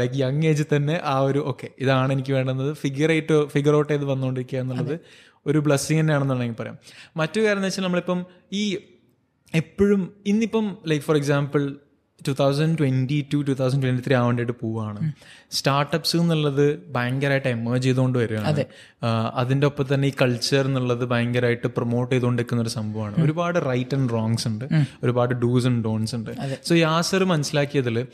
[0.00, 4.04] ലൈക്ക് യങ് ഏജിൽ തന്നെ ആ ഒരു ഓക്കെ ഇതാണ് എനിക്ക് വേണ്ടുന്നത് ഫിഗർ ആയിട്ട് ഫിഗർ ഔട്ട് ചെയ്ത്
[4.04, 5.00] വന്നുകൊണ്ടിരിക്കുക എന്നുള്ളത്
[5.46, 6.76] ഒരു ബ്ലെസ്സിങ് തന്നെയാണെന്നുണ്ടെങ്കിൽ പറയാം.
[7.16, 8.20] മറ്റു കാര്യം എന്ന് വെച്ചാൽ നമ്മളിപ്പം
[8.52, 8.64] ഈ
[9.54, 11.64] എപ്പോഴും ഇന്നിപ്പം like for example
[12.28, 15.12] two thousand twenty two two thousand twenty three ആവേണ്ടിയിട്ട് പോവുകയാണ്
[15.50, 18.64] സ്റ്റാർട്ടപ്സ് എന്നുള്ളത് ഭയങ്കരമായിട്ട് എമേർജ് ചെയ്തുകൊണ്ട് വരികയാണ്.
[19.34, 23.24] അതിന്റെ ഒപ്പം തന്നെ ഈ കൾച്ചർ എന്നുള്ളത് ഭയങ്കരമായിട്ട് പ്രൊമോട്ട് ചെയ്തുകൊണ്ടിരിക്കുന്ന ഒരു സംഭവമാണ്.
[23.24, 24.64] ഒരുപാട് റൈറ്റ് ആൻഡ് റോങ്സ് ഉണ്ട്.
[25.02, 26.30] ഒരുപാട് ഡൂസ് ആൻഡ് ഡോൺസ് ഉണ്ട്.
[26.64, 28.06] സോ യാസർ മനസ്സിലാക്കിയതിൽ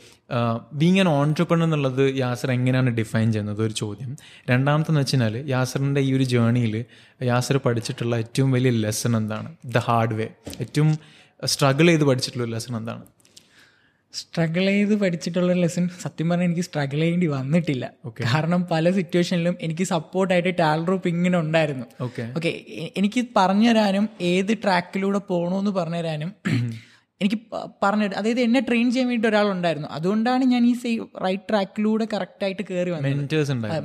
[0.73, 3.61] ബീങ് ആൻ ഓൺടർപ്രണർ എന്നുള്ളത് യാസർ എങ്ങനെയാണ് ഡിഫൈൻ ചെയ്യുന്നത്?
[3.63, 4.17] ഒരു ചോദ്യം.
[4.49, 6.85] രണ്ടാമത്തെന്ന് വെച്ചാൽ യാസറിന്റെ ഈ ഒരു ജേണിയിൽ
[7.23, 9.49] യാസർ പഠിച്ചിട്ടുള്ള ഏറ്റവും വലിയ ലെസൺ എന്താണ്?
[9.65, 10.27] ദ ഹാർഡ് വേ
[10.59, 10.91] ഏറ്റവും
[11.45, 13.03] സ്ട്രഗിൾ ചെയ്ത് പഠിച്ചിട്ടുള്ള ഒരു ലെസൺ എന്താണ്?
[14.13, 17.85] സ്ട്രഗിൾ ചെയ്ത് പഠിച്ചിട്ടുള്ള ലെസൺ സത്യം പറഞ്ഞാൽ എനിക്ക് സ്ട്രഗിൾ ചെയ്യേണ്ടി വന്നിട്ടില്ല.
[18.33, 21.85] കാരണം പല സിറ്റുവേഷനിലും എനിക്ക് സപ്പോർട്ടായിട്ട് ടാലറൂപ്പ് ഇങ്ങനെ ഉണ്ടായിരുന്നു.
[22.01, 22.51] ഓക്കെ ഓക്കെ
[22.97, 26.31] എനിക്ക് പറഞ്ഞു തരാനും ഏത് ട്രാക്കിലൂടെ പോകണമെന്ന് പറഞ്ഞു തരാനും
[27.21, 27.37] എനിക്ക്
[27.83, 32.91] പറഞ്ഞു അതായത് എന്നെ ട്രെയിൻ ചെയ്യാൻ വേണ്ടി ഒരാളുണ്ടായിരുന്നു അതുകൊണ്ടാണ് ഞാൻ ഈ സെയിം റൈറ്റ് ട്രാക്കിലൂടെ കറക്റ്റായിട്ട് കയറി
[32.91, 33.11] വന്നത്.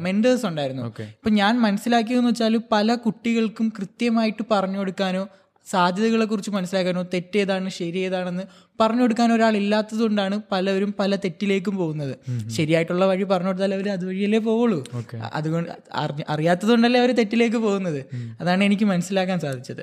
[0.07, 0.85] മെന്റേഴ്സ് ഉണ്ടായിരുന്നു.
[1.17, 5.25] ഇപ്പൊ ഞാൻ മനസ്സിലാക്കിയതെന്ന് വെച്ചാൽ പല കുട്ടികൾക്കും കൃത്യമായിട്ട് പറഞ്ഞു കൊടുക്കാനോ
[5.67, 8.43] സാധ്യതകളെ കുറിച്ച് മനസ്സിലാക്കാനോ തെറ്റേതാണ് ശരി ഏതാണെന്ന്
[8.81, 12.17] പറഞ്ഞു കൊടുക്കാൻ ഒരാൾ ഇല്ലാത്തത് കൊണ്ടാണ് പലവരും പല തെറ്റിലേക്കും പോകുന്നത്.
[12.51, 14.85] ശരിയായിട്ടുള്ള വഴി പറഞ്ഞു കൊടുത്താൽ അവർ അതുവഴിയല്ലേ പോവുള്ളൂ.
[15.33, 18.05] അതുകൊണ്ട് അറിഞ്ഞ- അറിയാത്തതുകൊണ്ടല്ലേ അവർ തെറ്റിലേക്ക് പോകുന്നത്.
[18.41, 19.83] അതാണ് എനിക്ക് മനസ്സിലാക്കാൻ സാധിച്ചത്.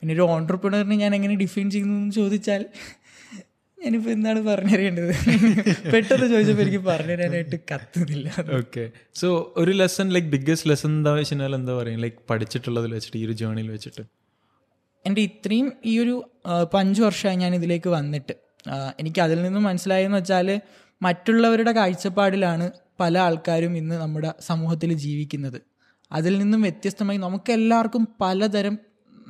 [0.00, 2.66] പിന്നെ ഒരു ഓണ്ടർപ്രണറിനെ ഞാൻ എങ്ങനെ ഡിഫൈൻ ചെയ്യുന്നു എന്ന് ചോദിച്ചാൽ
[3.84, 5.08] ഞാനിപ്പോൾ എന്താണ് പറഞ്ഞറിയേണ്ടത്?
[5.94, 8.34] പെട്ടെന്ന് ചോദിച്ചപ്പോൾ എനിക്ക് പറഞ്ഞുതരാനായിട്ട് കത്തുന്നില്ല.
[8.56, 8.90] ഓക്കെ.
[9.14, 13.32] സോ ഒരു ലെസൺ ലൈക്ക് ബിഗ്ഗസ്റ്റ് ലെസൺ എന്താ വെച്ചാൽ എന്താ പറയുക ലൈക്ക് പഠിച്ചിട്ടുള്ളതിൽ വെച്ചിട്ട് ഈ ഒരു
[13.32, 14.02] ജേണിയിൽ വെച്ചിട്ട്.
[15.08, 16.14] എന്റെ ഇത്രയും ഈ ഒരു
[16.80, 18.34] അഞ്ച് വർഷമായി ഞാൻ ഇതിലേക്ക് വന്നിട്ട്.
[19.00, 20.48] എനിക്ക് അതിൽ നിന്നും മനസ്സിലായെന്ന് വെച്ചാൽ
[21.02, 22.66] മറ്റുള്ളവരുടെ കാഴ്ചപ്പാടിലാണ്
[23.00, 25.58] പല ആൾക്കാരും ഇന്ന് നമ്മുടെ സമൂഹത്തിൽ ജീവിക്കുന്നത്.
[26.12, 28.76] അതിൽ നിന്നും വ്യത്യസ്തമായി നമുക്കെല്ലാവർക്കും പലതരം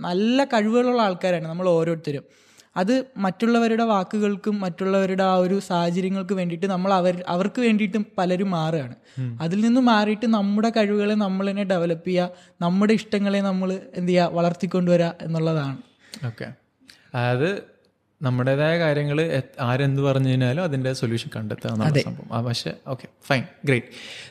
[0.06, 2.24] നല്ല കഴിവുകളുള്ള ആൾക്കാരാണ് നമ്മൾ ഓരോരുത്തരും.
[2.80, 2.94] അത്
[3.24, 8.94] മറ്റുള്ളവരുടെ വാക്കുകൾക്കും മറ്റുള്ളവരുടെ ആ ഒരു സാഹചര്യങ്ങൾക്ക് വേണ്ടിയിട്ട് നമ്മൾ അവർ അവർക്ക് വേണ്ടിയിട്ടും പലരും മാറുകയാണ്.
[9.44, 12.30] അതിൽ നിന്ന് മാറിയിട്ട് നമ്മുടെ കഴിവുകളെ നമ്മൾ തന്നെ ഡെവലപ്പ് ചെയ്യുക
[12.66, 15.76] നമ്മുടെ ഇഷ്ടങ്ങളെ നമ്മൾ എന്ത് ചെയ്യുക വളർത്തിക്കൊണ്ടുവരിക എന്നുള്ളതാണ്.
[16.26, 16.48] ഓക്കെ.
[17.14, 17.50] അതായത്
[18.20, 19.18] നമ്മുടേതായ കാര്യങ്ങൾ
[19.60, 22.30] ആരെന്ത് പറഞ്ഞു കഴിഞ്ഞാലും അതിന്റെ സൊല്യൂഷൻ കണ്ടെത്തുക എന്നുള്ള സംഭവം.
[22.36, 23.90] ആ പക്ഷേ ഓക്കെ ഫൈൻ ഗ്രേറ്റ്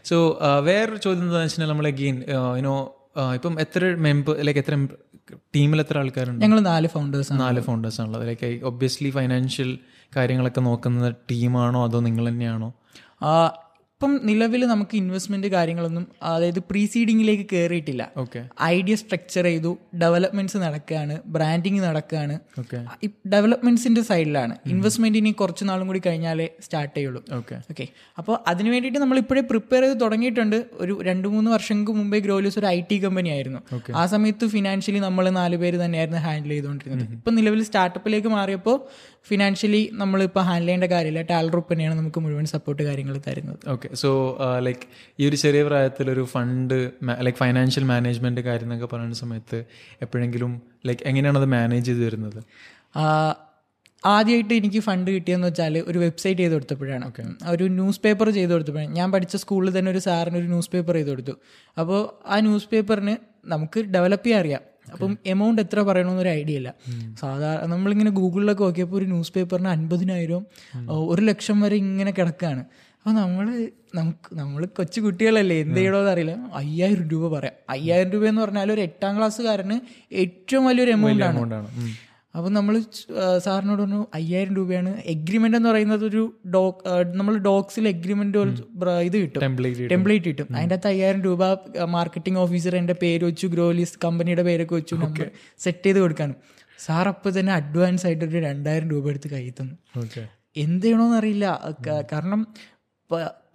[0.10, 0.16] സോ
[0.68, 2.18] വേറൊരു ചോദ്യം എന്താണെന്ന് വെച്ചാൽ നമ്മൾ അഗെയിൻ
[2.60, 2.75] യുനോ
[3.36, 4.75] ഇപ്പം എത്ര മെമ്പർ ലൈക്ക് എത്ര
[5.34, 6.42] ടീമിൽ എത്ര ആൾക്കാരുണ്ട്?
[6.42, 8.28] ഞങ്ങൾ നാല് ഫൗണ്ടേഴ്സ് നാല് ഫൗണ്ടേഴ്സ് ആണുള്ളത്.
[8.28, 9.80] ലൈക്ക് ഒബ്വിയസ്ലി ഫൈനാൻഷ്യൽ
[10.16, 12.74] കാര്യങ്ങളൊക്കെ നോക്കുന്ന ടീമാണോ അതോ നിങ്ങൾ തന്നെയാണോ?
[13.98, 19.72] ഇപ്പം നിലവിൽ നമുക്ക് ഇൻവെസ്റ്റ്മെന്റ് കാര്യങ്ങളൊന്നും അതായത് പ്രീസീഡിങ്ങിലേക്ക് കയറിയിട്ടില്ല ഓക്കെ ഐഡിയ സ്ട്രക്ചർ ചെയ്തു
[20.04, 22.36] ഡെവലപ്മെന്റ്സ് നടക്കുകയാണ് ബ്രാൻഡിങ് നടക്കുകയാണ്
[23.34, 27.22] ഡെവലപ്മെന്റ്സിന്റെ സൈഡിലാണ് ഇൻവെസ്റ്റ്മെന്റ് ഇനി കുറച്ച് നാളും കൂടി കഴിഞ്ഞാലേ സ്റ്റാർട്ട് ചെയ്യുള്ളൂ.
[27.39, 27.88] ഓക്കെ ഓക്കെ
[28.22, 30.58] അപ്പോൾ അതിന് വേണ്ടിയിട്ട് നമ്മൾ ഇപ്പോഴേ പ്രിപ്പയർ ചെയ്ത് തുടങ്ങിയിട്ടുണ്ട്.
[30.84, 33.63] ഒരു രണ്ട് മൂന്ന് വർഷങ്ങൾക്ക് മുമ്പേ ഗ്രോലിയസ് ഒരു ഐ ടി കമ്പനി ആയിരുന്നു.
[34.01, 37.12] ആ സമയത്ത് ഫിനാൻഷ്യലി നമ്മൾ നാല് പേര് തന്നെയായിരുന്നു ഹാൻഡിൽ ചെയ്തുകൊണ്ടിരുന്നത്.
[37.20, 38.77] ഇപ്പം നിലവിൽ സ്റ്റാർട്ടപ്പിലേക്ക് മാറിയപ്പോൾ
[39.32, 41.22] ഫിനാൻഷ്യലി നമ്മളിപ്പോൾ ഹാൻഡിൽ ചെയ്യേണ്ട കാര്യമില്ല.
[41.34, 43.60] ടാലറൂപ്പ് തന്നെയാണ് നമുക്ക് മുഴുവൻ സപ്പോർട്ട് കാര്യങ്ങൾ തരുന്നത്.
[43.74, 44.86] ഓക്കെ സോ ലൈക്ക്
[45.20, 46.91] ഈ ഒരു ചെറിയ പ്രായത്തിൽ ഒരു ഫണ്ട്
[47.25, 49.65] ലൈക്ക് ഫൈനാൻഷ്യൽ മാനേജ്മെന്റ് കാര്യം എന്നൊക്കെ പറയുന്ന സമയത്ത്
[50.01, 52.39] എപ്പോഴെങ്കിലും ലൈക്ക് എങ്ങനെയാണ് അത് മാനേജ് ചെയ്ത് വരുന്നത്?
[54.06, 57.06] ആദ്യമായിട്ട് എനിക്ക് ഫണ്ട് കിട്ടിയെന്ന് വെച്ചാൽ ഒരു വെബ്സൈറ്റ് ചെയ്ത് കൊടുത്തപ്പോഴാണ്.
[57.08, 58.96] ഓക്കെ ഒരു ന്യൂസ് പേപ്പർ ചെയ്ത് കൊടുത്തപ്പോഴാണ്.
[58.96, 61.36] ഞാൻ പഠിച്ച സ്കൂളിൽ തന്നെ ഒരു സാറിന് ഒരു ന്യൂസ് പേപ്പർ ചെയ്ത് കൊടുത്തു.
[61.77, 64.62] അപ്പോൾ ആ ന്യൂസ് പേപ്പറിന് നമുക്ക് ഡെവലപ്പ് ചെയ്യാൻ അറിയാം.
[64.94, 66.74] അപ്പം എമൗണ്ട് എത്ര പറയണമെന്നൊരു ഐഡിയ ഇല്ല.
[67.20, 70.46] സാധാരണ നമ്മളിങ്ങനെ ഗൂഗിളിലൊക്കെ നോക്കിയപ്പോൾ ഒരു ന്യൂസ് പേപ്പറിന് അൻപതിനായിരം
[71.12, 72.65] ഒരു ലക്ഷം വരെ ഇങ്ങനെ കിടക്കുകയാണ്
[73.00, 73.46] അപ്പോൾ നമ്മൾ
[73.96, 76.34] നമുക്ക് നമ്മൾ കൊച്ചു കുട്ടികളല്ലേ എന്ത് ചെയ്യണമെന്ന് അറിയില്ല.
[76.54, 77.56] അയ്യായിരം രൂപ പറയാം.
[77.70, 79.77] അയ്യായിരം രൂപ എന്ന് പറഞ്ഞാൽ ഒരു എട്ടാം ക്ലാസ്സുകാരന്
[80.24, 81.39] ഏറ്റവും വലിയൊരു എമൗണ്ട് ആണ്.
[82.36, 82.74] അപ്പം നമ്മൾ
[83.44, 84.92] സാറിനോട് പറഞ്ഞു അയ്യായിരം രൂപയാണ്.
[85.13, 86.24] എഗ്രിമെന്റ് എന്ന് പറയുന്നത് ഒരു
[86.56, 86.82] ഡോക്
[87.20, 88.38] നമ്മൾ ഡോക്സിൽ എഗ്രിമെന്റ്
[89.08, 89.42] ഇത് കിട്ടും.
[89.94, 90.48] ടെംപ്ലേറ്റ് കിട്ടും.
[90.58, 91.44] അതിന്റെ അകത്ത് അയ്യായിരം രൂപ
[91.96, 95.27] മാർക്കറ്റിംഗ് ഓഫീസർ എന്റെ പേര് വെച്ചു ഗ്രോലിസ് കമ്പനിയുടെ പേരൊക്കെ വെച്ചു നമുക്ക്
[95.60, 96.38] സെറ്റ് ചെയ്ത് കൊടുക്കാനും
[96.86, 99.75] സാർ അപ്പോൾ തന്നെ അഡ്വാൻസ് ആയിട്ട് ഒരു രണ്ടായിരം രൂപ എടുത്ത് കയ്യിൽ തന്നു.
[100.58, 101.46] എന്ത് ചെയ്യണമെന്നറിയില്ല
[102.12, 102.42] കാരണം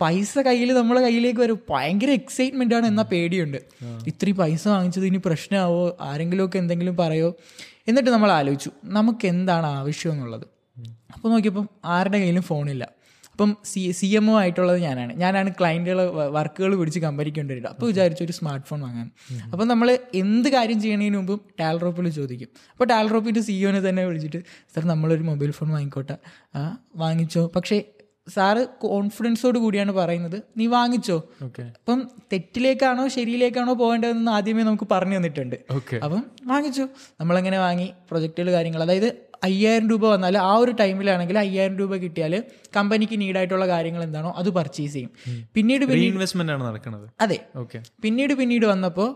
[0.01, 1.59] പൈസ കയ്യിൽ നമ്മളെ കയ്യിലേക്ക് വരും.
[1.71, 3.59] ഭയങ്കര എക്സൈറ്റ്മെന്റ് ആണ് എന്നാ പേടിയുണ്ട്.
[4.07, 7.35] ഇത്രയും പൈസ വാങ്ങിച്ചത് ഇനി പ്രശ്നമാവോ ആരെങ്കിലുമൊക്കെ എന്തെങ്കിലും പറയോ?
[7.89, 10.47] എന്നിട്ട് നമ്മൾ ആലോചിച്ചു നമുക്ക് എന്താണ് ആവശ്യം എന്നുള്ളത്?
[11.15, 12.85] അപ്പോൾ നോക്കിയപ്പം ആരുടെ കയ്യിലും ഫോണില്ല
[13.33, 15.13] അപ്പം സി സി എം ഒ ആയിട്ടുള്ളത് ഞാനാണ്.
[15.13, 17.67] ഞാനാണ് ക്ലയന്റുകൾ വർക്കുകൾ പിടിച്ച് കമ്പനിക്ക് കൊണ്ടുവരിക.
[17.67, 19.11] അപ്പോൾ വിചാരിച്ചു ഒരു സ്മാർട്ട് ഫോൺ വാങ്ങാൻ
[19.53, 22.49] അപ്പം നമ്മൾ എന്ത് കാര്യം ചെയ്യണതിന് മുമ്പും ടാൽറോപ്പിൽ ചോദിക്കും.
[22.71, 24.43] അപ്പോൾ ടാൽറോപ്പിന്റെ സിഇഒനെ തന്നെ വിളിച്ചിട്ട്
[24.75, 26.17] സാർ നമ്മളൊരു മൊബൈൽ ഫോൺ വാങ്ങിക്കോട്ടെ?
[26.97, 27.53] വാങ്ങിച്ചോ.
[27.57, 27.83] പക്ഷേ
[28.29, 30.43] സാറ് കോൺഫിഡൻസോട് കൂടിയാണ് പറയുന്നത്.
[30.57, 31.29] നീ വാങ്ങിച്ചോ.
[31.43, 35.57] അപ്പം തെറ്റിലേക്കാണോ ശരിയിലേക്കാണോ പോകേണ്ടതെന്ന് ആദ്യമേ നമുക്ക് പറഞ്ഞു തന്നിട്ടുണ്ട്.
[36.05, 36.89] അപ്പം വാങ്ങിച്ചു.
[37.21, 38.83] നമ്മളെങ്ങനെ വാങ്ങി പ്രൊജക്റ്റുകൾ കാര്യങ്ങൾ.
[38.83, 42.35] അതായത് അയ്യായിരം രൂപ വന്നാൽ ആ ഒരു ടൈമിലാണെങ്കിൽ അയ്യായിരം രൂപ കിട്ടിയാൽ
[42.77, 45.11] കമ്പനിക്ക് നീഡായിട്ടുള്ള കാര്യങ്ങൾ എന്താണോ അത് പർച്ചേസ് ചെയ്യും.
[45.55, 47.07] പിന്നീട് ഇൻവെസ്റ്റ്മെന്റ് ആണ് നടക്കുന്നത്.
[47.21, 47.39] അതെ.
[47.63, 49.09] ഓക്കെ പിന്നീട് പിന്നീട് വന്നപ്പോൾ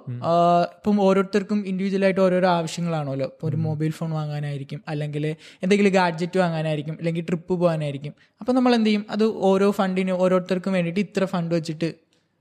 [0.76, 3.28] ഇപ്പം ഓരോരുത്തർക്കും ഇൻഡിവിജ്വലായിട്ട് ഓരോരോ ആവശ്യങ്ങളാണല്ലോ.
[3.35, 5.26] ഇപ്പോൾ ഒരു മൊബൈൽ ഫോൺ വാങ്ങാനായിരിക്കും അല്ലെങ്കിൽ
[5.62, 8.14] എന്തെങ്കിലും ഗാഡ്ജറ്റ് വാങ്ങാനായിരിക്കും അല്ലെങ്കിൽ ട്രിപ്പ് പോകാനായിരിക്കും.
[8.40, 9.04] അപ്പം നമ്മൾ എന്ത് ചെയ്യും?
[9.11, 11.88] അത് ഓരോ ഫണ്ടിന് ഓരോരുത്തർക്കും വേണ്ടിയിട്ട് ഇത്ര ഫണ്ട് വെച്ചിട്ട്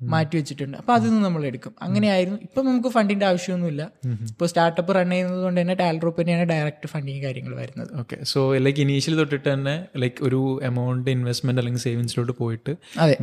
[0.02, 0.78] മാറ്റി വെച്ചിട്ടുണ്ട്.
[0.78, 1.74] അപ്പൊ അതിൽ നിന്ന് നമ്മൾ എടുക്കും.
[1.82, 2.40] അങ്ങനെയായിരുന്നു.
[2.48, 3.84] ഇപ്പൊ നമുക്ക് ഫണ്ടിന്റെ ആവശ്യമൊന്നുമില്ല.
[4.32, 7.92] ഇപ്പോൾ സ്റ്റാർട്ടപ്പ് റൺ ചെയ്യുന്നത് കൊണ്ട് തന്നെ ടാലറോപ്പ് തന്നെയാണ് ഡയറക്റ്റ് ഫണ്ടിങ് കാര്യങ്ങൾ വരുന്നത്.
[8.02, 12.74] ഓക്കെ സോ ലൈക്ക് ഇനീഷ്യൽ തൊട്ടിട്ട് തന്നെ ലൈക്ക് ഒരു എമൗണ്ട് ഇൻവെസ്റ്റ്മെന്റ് അല്ലെങ്കിൽ സേവിങ്സിലോട്ട് പോയിട്ട്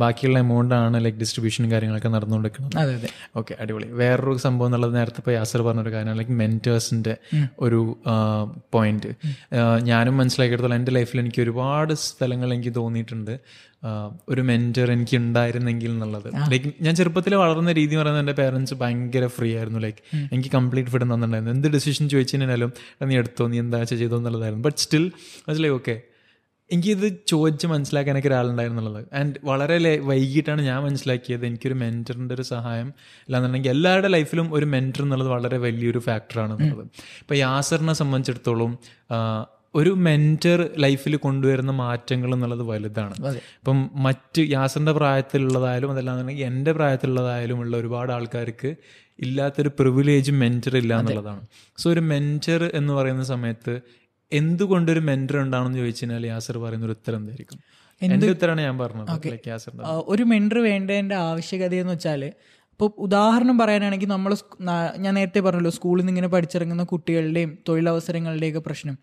[0.03, 2.77] ബാക്കിയുള്ള എമൗണ്ട് ആണ് ലൈക്ക് ഡിസ്ട്രിബ്യൂഷനും കാര്യങ്ങളൊക്കെ നടന്നുകൊണ്ടിരിക്കുന്നത്.
[2.83, 3.11] അതെ അതെ.
[3.35, 3.89] ഓക്കെ അടിപൊളി.
[4.01, 7.15] വേറൊരു സംഭവം എന്നുള്ളത് നേരത്തെ ഇപ്പോൾ യാസർ പറഞ്ഞൊരു കാര്യമാണ് ലൈക്ക് മെന്റേഴ്സിന്റെ
[7.59, 7.81] ഒരു
[8.75, 9.11] പോയിന്റ്
[9.91, 13.33] ഞാനും മനസ്സിലാക്കിയെടുത്തോളം എന്റെ ലൈഫിൽ എനിക്ക് ഒരുപാട് സ്ഥലങ്ങൾ എനിക്ക് തോന്നിയിട്ടുണ്ട്.
[14.29, 19.57] ഒരു മെന്റർ എനിക്ക് ഉണ്ടായിരുന്നെങ്കിൽ എന്നുള്ളത് ലൈക്ക് ഞാൻ ചെറുപ്പത്തിൽ വളർന്ന രീതി പറയുന്നത് എന്റെ പേരൻസ് ഭയങ്കര ഫ്രീ
[19.57, 19.79] ആയിരുന്നു.
[19.79, 20.01] ലൈക്ക്
[20.33, 21.53] എനിക്ക് കംപ്ലീറ്റ് ഫ്രീഡം തന്നിട്ടുണ്ടായിരുന്നു.
[21.57, 22.73] എന്ത് ഡിസിഷൻ ചോദിച്ചു കഴിഞ്ഞാലും
[23.03, 24.63] നീ എടുത്തോ നീ എന്താ വെച്ചാൽ ചെയ്തോ എന്നുള്ളതായിരുന്നു.
[24.63, 25.11] ബട്ട് സ്റ്റിൽ
[25.49, 26.01] മനസ്സിലായി ഓക്കെ
[26.71, 32.93] എനിക്കിത് ചോദിച്ച് മനസ്സിലാക്കാൻ എനിക്ക് ഒരാളുണ്ടായിരുന്നുള്ളത് ആൻഡ് വളരെ വൈകിട്ടാണ് ഞാൻ മനസ്സിലാക്കിയത് എനിക്കൊരു മെന്ററിന്റെ ഒരു സഹായം
[33.27, 36.87] അല്ലാന്നുണ്ടെങ്കിൽ എല്ലാവരുടെ ലൈഫിലും ഒരു മെന്റർ എന്നുള്ളത് വളരെ വലിയൊരു ഫാക്ടറാണ് എന്നുള്ളത്
[37.21, 38.71] ഇപ്പോൾ യാസറിനെ സംബന്ധിച്ചിടത്തോളം
[39.75, 43.15] ഒരു മെന്റർ ലൈഫിൽ കൊണ്ടുവരുന്ന മാറ്റങ്ങൾ എന്നുള്ളത് വലുതാണ്.
[43.59, 48.71] ഇപ്പം മറ്റ് യാസറിന്റെ പ്രായത്തിലുള്ളതായാലും അതല്ലാന്നുണ്ടെങ്കിൽ എന്റെ പ്രായത്തിലുള്ളതായാലും ഉള്ള ഒരുപാട് ആൾക്കാർക്ക്
[49.19, 51.43] ഇല്ലാത്തൊരു പ്രിവിലേജ് മെന്റർ ഇല്ല എന്നുള്ളതാണ്.
[51.77, 53.75] സോ ഒരു മെന്റർ എന്ന് പറയുന്ന സമയത്ത്
[54.31, 57.59] എന്തുകൊണ്ടൊരു മെന്റർ ഉണ്ടാണെന്ന് ചോദിച്ചു കഴിഞ്ഞാൽ യാസർ പറയുന്ന ഒരു ഉത്തരം എന്തായിരിക്കും?
[58.01, 59.83] എന്റെ ഉത്തരമാണ് ഞാൻ പറഞ്ഞത്.
[60.13, 62.23] ഒരു മെന്റർ വേണ്ടതിന്റെ ആവശ്യകത എന്ന് വെച്ചാൽ
[62.73, 64.31] ഇപ്പോൾ ഉദാഹരണം പറയാനാണെങ്കിൽ നമ്മൾ
[65.03, 68.95] ഞാൻ നേരത്തെ പറഞ്ഞല്ലോ സ്കൂളിൽ നിന്ന് ഇങ്ങനെ പഠിച്ചിറങ്ങുന്ന കുട്ടികളുടെയും തൊഴിലവസരങ്ങളുടെയൊക്കെ പ്രശ്നം.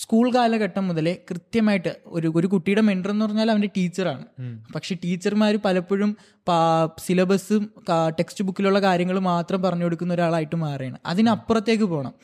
[0.00, 4.24] സ്കൂൾ കാലഘട്ടം മുതലേ കൃത്യമായിട്ട് ഒരു ഒരു കുട്ടിയുടെ മെന്റർ എന്ന് പറഞ്ഞാൽ അവന്റെ ടീച്ചറാണ്.
[4.74, 6.16] പക്ഷെ ടീച്ചർമാർ പലപ്പോഴും
[6.98, 7.62] സിലബസും
[8.18, 10.98] ടെക്സ്റ്റ് ബുക്കിലുള്ള കാര്യങ്ങൾ മാത്രം പറഞ്ഞു കൊടുക്കുന്ന ഒരാളായിട്ട് മാറുകയാണ്.
[11.06, 12.14] അതിനപ്പുറത്തേക്ക് പോകണം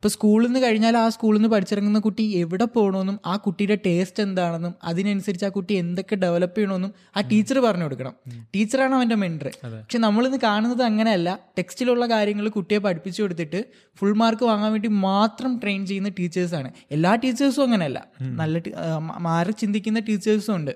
[0.00, 4.74] ഇപ്പൊ സ്കൂളിൽ നിന്ന് കഴിഞ്ഞാൽ ആ സ്കൂളിൽ നിന്ന് പഠിച്ചിറങ്ങുന്ന കുട്ടി എവിടെ പോകണമെന്നും ആ കുട്ടിയുടെ ടേസ്റ്റ് എന്താണെന്നും
[4.84, 8.14] അതിനനുസരിച്ച് ആ കുട്ടി എന്തൊക്കെ ഡെവലപ്പ് ചെയ്യണമെന്നും ആ ടീച്ചർ പറഞ്ഞു കൊടുക്കണം.
[8.54, 11.38] ടീച്ചറാണ് അവന്റെ മെൻഡർ പക്ഷെ നമ്മളിന്ന് കാണുന്നത് അങ്ങനെയല്ല.
[11.58, 13.64] ടെക്സ്റ്റിലുള്ള കാര്യങ്ങൾ കുട്ടിയെ പഠിപ്പിച്ചു കൊടുത്തിട്ട്
[13.96, 18.06] ഫുൾ മാർക്ക് വാങ്ങാൻ വേണ്ടി മാത്രം ട്രെയിൻ ചെയ്യുന്ന ടീച്ചേഴ്സാണ് എല്ലാ ടീച്ചേഴ്സും അങ്ങനെയല്ല.
[18.22, 18.62] നല്ല
[19.18, 20.72] മാറി ചിന്തിക്കുന്ന ടീച്ചേഴ്സും ഉണ്ട്.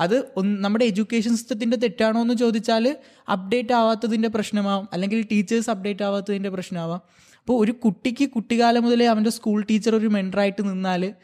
[0.00, 2.96] അത് നമ്മുടെ എഡ്യൂക്കേഷൻ സിസ്റ്റത്തിന്റെ തെറ്റാണോ എന്ന് ചോദിച്ചാൽ
[3.32, 4.88] അപ്ഡേറ്റ് ആവാത്തതിന്റെ പ്രശ്നമാവാം.
[4.92, 7.00] അല്ലെങ്കിൽ ടീച്ചേഴ്സ് അപ്ഡേറ്റ് ആവാത്തതിന്റെ പ്രശ്നമാവാം.
[7.46, 11.14] അപ്പോൾ ഒരു കുട്ടിക്ക് കുട്ടിക്കാലം മുതലേ അവന്റെ സ്കൂൾ ടീച്ചർ ഒരു മെൻഡറായിട്ട് നിന്നാൽ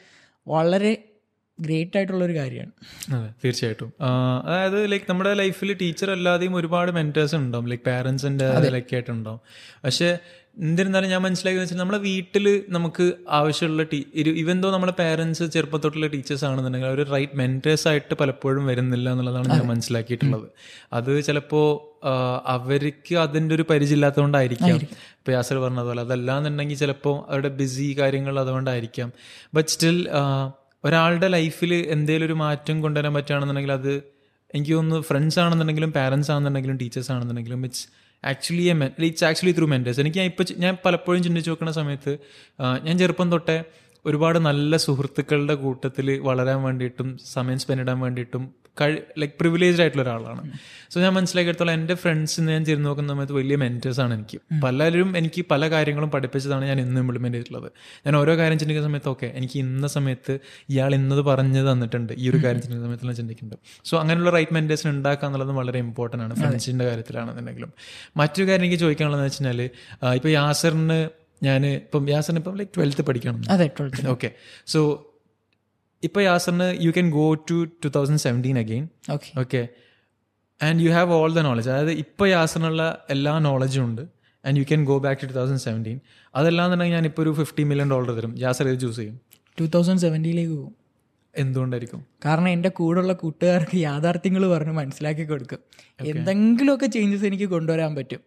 [0.49, 0.93] വളരെ
[1.61, 2.71] ഗ്രേറ്റ് ആയിട്ടുള്ളൊരു കാര്യമാണ്.
[3.15, 3.93] അതെ തീർച്ചയായിട്ടും.
[4.47, 7.67] അതായത് ലൈക്ക് നമ്മുടെ ലൈഫിൽ ടീച്ചർ അല്ലാതെയും ഒരുപാട് മെന്റേഴ്സ് ഉണ്ടാവും.
[7.69, 9.41] ലൈക്ക് പാരൻസിന്റെ ലൈക്ക് ആയിട്ടുണ്ടാവും.
[9.85, 10.19] പക്ഷെ
[10.59, 16.45] എന്നിരുന്നാലും ഞാൻ മനസ്സിലാക്കിയെന്ന് വെച്ചാൽ നമ്മളെ വീട്ടിൽ നമുക്ക് ആവശ്യമുള്ള ടീ ഇവൻ തോ നമ്മുടെ പേരൻസ് ചെറുപ്പത്തോട്ടുള്ള ടീച്ചേഴ്സ്
[16.45, 20.49] ആണെന്നുണ്ടെങ്കിൽ അവർ റൈറ്റ് മെന്റേഴ്സ് ആയിട്ട് പലപ്പോഴും വരുന്നില്ല എന്നുള്ളതാണ് ഞാൻ മനസ്സിലാക്കിയിട്ടുള്ളത്.
[20.93, 21.67] അത് ചിലപ്പോൾ
[22.47, 24.77] അവർക്ക് അതിന്റെ ഒരു പരിചയമില്ലാത്തതുകൊണ്ടായിരിക്കാം.
[25.19, 29.13] ഇപ്പോൾ യാസർ പറഞ്ഞതുപോലെ അതല്ലാന്നുണ്ടെങ്കിൽ ചിലപ്പോൾ അവരുടെ ബിസി കാര്യങ്ങൾ അതുകൊണ്ടായിരിക്കാം.
[29.55, 30.09] ബട്ട് സ്റ്റിൽ
[30.85, 33.93] ഒരാളുടെ ലൈഫിൽ എന്തെങ്കിലും ഒരു മാറ്റം കൊണ്ടുവരാൻ പറ്റുകയാണെന്നുണ്ടെങ്കിൽ അത്
[34.55, 39.67] എനിക്ക് തോന്നുന്നു ഫ്രണ്ട്സ് ആണെന്നുണ്ടെങ്കിലും പാരൻസ് ആണെന്നുണ്ടെങ്കിലും ടീച്ചേഴ്സ് ആണെന്നുണ്ടെങ്കിലും it's actually a men it's actually through
[39.67, 42.19] mentors എനിക്ക് ഞാൻ ഇപ്പോൾ ഞാൻ പലപ്പോഴും ചിന്തിച്ച് നോക്കുന്ന സമയത്ത്
[42.83, 43.65] ഞാൻ ചെറുപ്പം തൊട്ടേ
[44.07, 50.43] ഒരുപാട് നല്ല സുഹൃത്തുക്കളുടെ കൂട്ടത്തിൽ വളരാൻ വേണ്ടിയിട്ടും സമയം സ്പെൻഡ് ചെയ്യാൻ വേണ്ടിയിട്ടും കഴി ലൈക്ക് പ്രിവിലേജ്ഡ് ആയിട്ടുള്ള ഒരാളാണ്.
[50.93, 54.39] സോ ഞാൻ മനസ്സിലാക്കിയെടുത്തോളം എന്റെ ഫ്രണ്ട്സ് ഞാൻ ചേർന്ന് നോക്കുന്ന സമയത്ത് വലിയ മെന്റേഴ്സ് ആണ് എനിക്ക്.
[54.65, 57.69] പലരും എനിക്ക് പല കാര്യങ്ങളും പഠിപ്പിച്ചതാണ് ഞാൻ ഇന്ന് ഇംപ്ലിമെന്റ് ചെയ്തിട്ടുള്ളത്
[58.07, 60.35] ഞാൻ ഓരോ കാര്യം ചിന്തിക്കുന്ന സമയത്ത് ഓക്കെ എനിക്ക് ഇന്ന സമയത്ത്
[60.75, 62.13] ഇയാൾ ഇന്നത് പറഞ്ഞു തന്നിട്ടുണ്ട്.
[62.23, 63.63] ഈ ഒരു കാര്യം ചിന്തിക്കുന്ന സമയത്ത് ഞാൻ ചിന്തിക്കുന്നുണ്ട്.
[63.91, 67.73] സോ അങ്ങനെയുള്ള റൈറ്റ് മെന്റേഴ്സിന് ഉണ്ടാക്കുക എന്നുള്ളത് വളരെ ഇമ്പോർട്ടന്റ് ആണ് ഫ്രണ്ട്സിന്റെ കാര്യത്തിലാണെന്നുണ്ടെങ്കിലും.
[68.23, 69.63] മറ്റൊരു കാര്യം എനിക്ക് ചോദിക്കാനുള്ളതെന്ന് വെച്ചാൽ
[70.19, 71.01] ഇപ്പോൾ യാസറിന്
[71.49, 73.41] ഞാൻ ഇപ്പം യാസറിന് ഇപ്പം ലൈക്ക് ട്വൽത്ത് പഠിക്കണം.
[74.15, 74.29] ഓക്കെ
[74.73, 74.81] സോ
[76.05, 79.69] ഇപ്പോൾ യാസറിന് you can go to two thousand seventeen again okay okay
[80.63, 84.03] and you have all the knowledge അതായത് ഇപ്പൊ യാസറിനുള്ള എല്ലാ നോളജും ഉണ്ട്.
[84.47, 86.01] And you can go back to two thousand seventeen
[86.37, 89.21] അതല്ലാന്നുണ്ടെങ്കിൽ ഇപ്പൊ ഒരു ഫിഫ്റ്റി മില്യൺ ഡോളർ തരും യാസർ ഇത് ചൂസ് ചെയ്യും?
[89.61, 90.75] ടൂ തൗസൻഡ് സെവന്റീനിലേക്ക് പോകും.
[91.37, 92.07] എന്തുകൊണ്ടായിരിക്കും?
[92.25, 95.59] കാരണം എന്റെ കൂടെയുള്ള കൂട്ടുകാർക്ക് യാഥാർത്ഥ്യങ്ങൾ പറഞ്ഞ് മനസ്സിലാക്കി കൊടുക്കും.
[96.05, 98.21] എന്തെങ്കിലുമൊക്കെ ചേഞ്ചസ് എനിക്ക് കൊണ്ടുവരാൻ പറ്റും.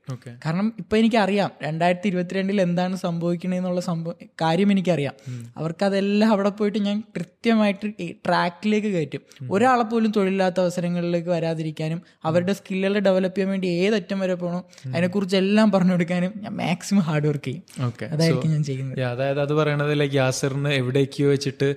[0.45, 5.13] കാരണം ഇപ്പം എനിക്കറിയാം രണ്ടായിരത്തി ഇരുപത്തിരണ്ടിൽ എന്താണ് സംഭവിക്കണേന്നുള്ള സംഭവം കാര്യം എനിക്കറിയാം.
[5.57, 7.91] അവർക്കതെല്ലാം അവിടെ പോയിട്ട് ഞാൻ കൃത്യമായിട്ട്
[8.25, 9.21] ട്രാക്കിലേക്ക് കയറ്റും.
[9.51, 15.71] ഒരാളെ പോലും തൊഴിലില്ലാത്ത അവസരങ്ങളിലേക്ക് വരാതിരിക്കാനും അവരുടെ സ്കില്ലുകൾ ഡെവലപ്പ് ചെയ്യാൻ വേണ്ടി ഏതറ്റം വരെ പോകണം അതിനെക്കുറിച്ച് എല്ലാം
[15.71, 17.93] പറഞ്ഞു കൊടുക്കാനും ഞാൻ മാക്സിമം ഹാർഡ് വർക്ക് ചെയ്യും.
[18.11, 19.01] അതായിരിക്കും ഞാൻ ചെയ്യുന്നത്.
[19.01, 21.75] അതായത് അത് പറയണത് ലൈക്ക് യാസറിന് എവിടേക്കോ വെച്ചിട്ട്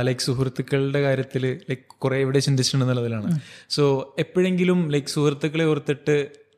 [0.00, 0.20] ലൈക്ക്
[0.68, 3.28] സുഹൃത്തുക്കളുടെ കാര്യത്തിൽ ലൈക് കുറെ എവിടെ ചിന്തിച്ചിട്ടുണ്ടെന്നുള്ളതിലാണ്.
[3.68, 3.84] സോ
[4.18, 6.16] എപ്പോഴെങ്കിലും ലൈക്ക് സുഹൃത്തുക്കളെ ഓർത്തിട്ട്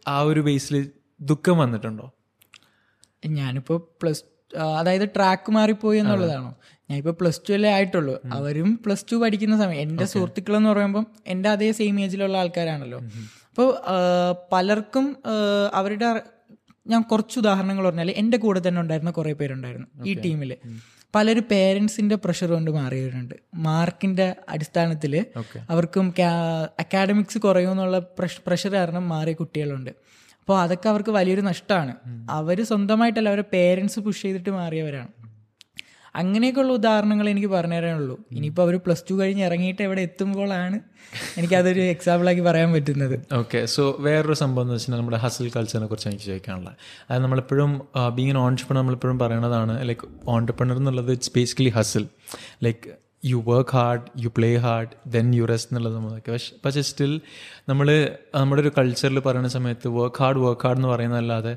[0.09, 0.77] ആ ഒരു ബേസിൽ
[1.21, 2.07] ദുഃഖം വന്നിട്ടുണ്ടോ?
[3.39, 4.23] ഞാനിപ്പോൾ പ്ലസ്
[4.79, 6.51] അതായത് ട്രാക്ക് മാറിപ്പോയി എന്നുള്ളതാണോ?
[6.91, 8.15] ഞാനിപ്പോൾ പ്ലസ് ടു അല്ലേ ആയിട്ടുള്ളൂ.
[8.33, 9.81] അവരും പ്ലസ് ടു പഠിക്കുന്ന സമയം.
[9.81, 13.01] എന്റെ സുഹൃത്തുക്കൾ എന്ന് പറയുമ്പം എന്റെ അതേ സെയിം ഏജിലുള്ള ആൾക്കാരാണല്ലോ.
[13.51, 13.69] അപ്പോൾ
[14.53, 15.07] പലർക്കും
[15.75, 16.09] അവരുടെ
[16.87, 20.53] ഞാൻ കുറച്ച് ഉദാഹരണങ്ങൾ പറഞ്ഞാൽ എന്റെ കൂടെ തന്നെ ഉണ്ടായിരുന്ന കുറേ പേരുണ്ടായിരുന്നു ഈ ടീമിൽ
[21.15, 25.27] പലരും പേരൻസിന്റെ പ്രഷർ കൊണ്ട് മാറിയവരുണ്ട് മാർക്കിന്റെ അടിസ്ഥാനത്തിൽ
[25.71, 26.15] അവർക്കും
[26.79, 27.99] അക്കാഡമിക്സ് കുറയുമെന്നുള്ള
[28.49, 29.91] പ്രഷർ കാരണം മാറിയ കുട്ടികളുണ്ട്.
[30.41, 31.95] അപ്പോൾ അതൊക്കെ അവർക്ക് വലിയൊരു നഷ്ടമാണ്.
[32.31, 35.09] അവർ സ്വന്തമായിട്ടല്ല അവരെ പേരൻസ് പുഷ് ചെയ്തിട്ട് മാറിയവരാണ്.
[36.15, 40.81] അങ്ങനെയൊക്കെയുള്ള ഉദാഹരണങ്ങൾ എനിക്ക് പറഞ്ഞു തരാനുള്ളൂ ഇനിയിപ്പോൾ അവർ പ്ലസ് ടു കഴിഞ്ഞ് ഇറങ്ങിയിട്ട് എവിടെ എത്തുമ്പോഴാണ്
[41.39, 43.15] എനിക്കതൊരു എക്സാമ്പിളാക്കി പറയാൻ പറ്റുന്നത്.
[43.33, 46.77] ഓക്കെ സോ വേറൊരു സംഭവം എന്ന് വെച്ചാൽ നമ്മുടെ ഹസിൽ കൾച്ചറിനെ കുറിച്ച് എനിക്ക് ചോദിക്കാനുള്ള
[47.11, 47.81] അത് നമ്മളെപ്പോഴും
[48.15, 52.07] ബീങ് എൻ ഓൺടർപ്രണർ നമ്മളെപ്പോഴും പറയണതാണ് ലൈക്ക് ഓൺടർപ്രണർ എന്നുള്ളത് it's basically hustle
[52.63, 57.21] like you work hard you play hard then you rest എന്നുള്ളത് നമ്മളൊക്കെ പക്ഷെ പക്ഷേ സ്റ്റിൽ
[57.69, 57.89] നമ്മൾ
[58.35, 61.57] നമ്മുടെ ഒരു കൾച്ചറിൽ പറയുന്ന സമയത്ത് വർക്ക് ഹാർഡ് വർക്ക് ഹാർഡ് എന്ന് പറയുന്നതല്ലാതെ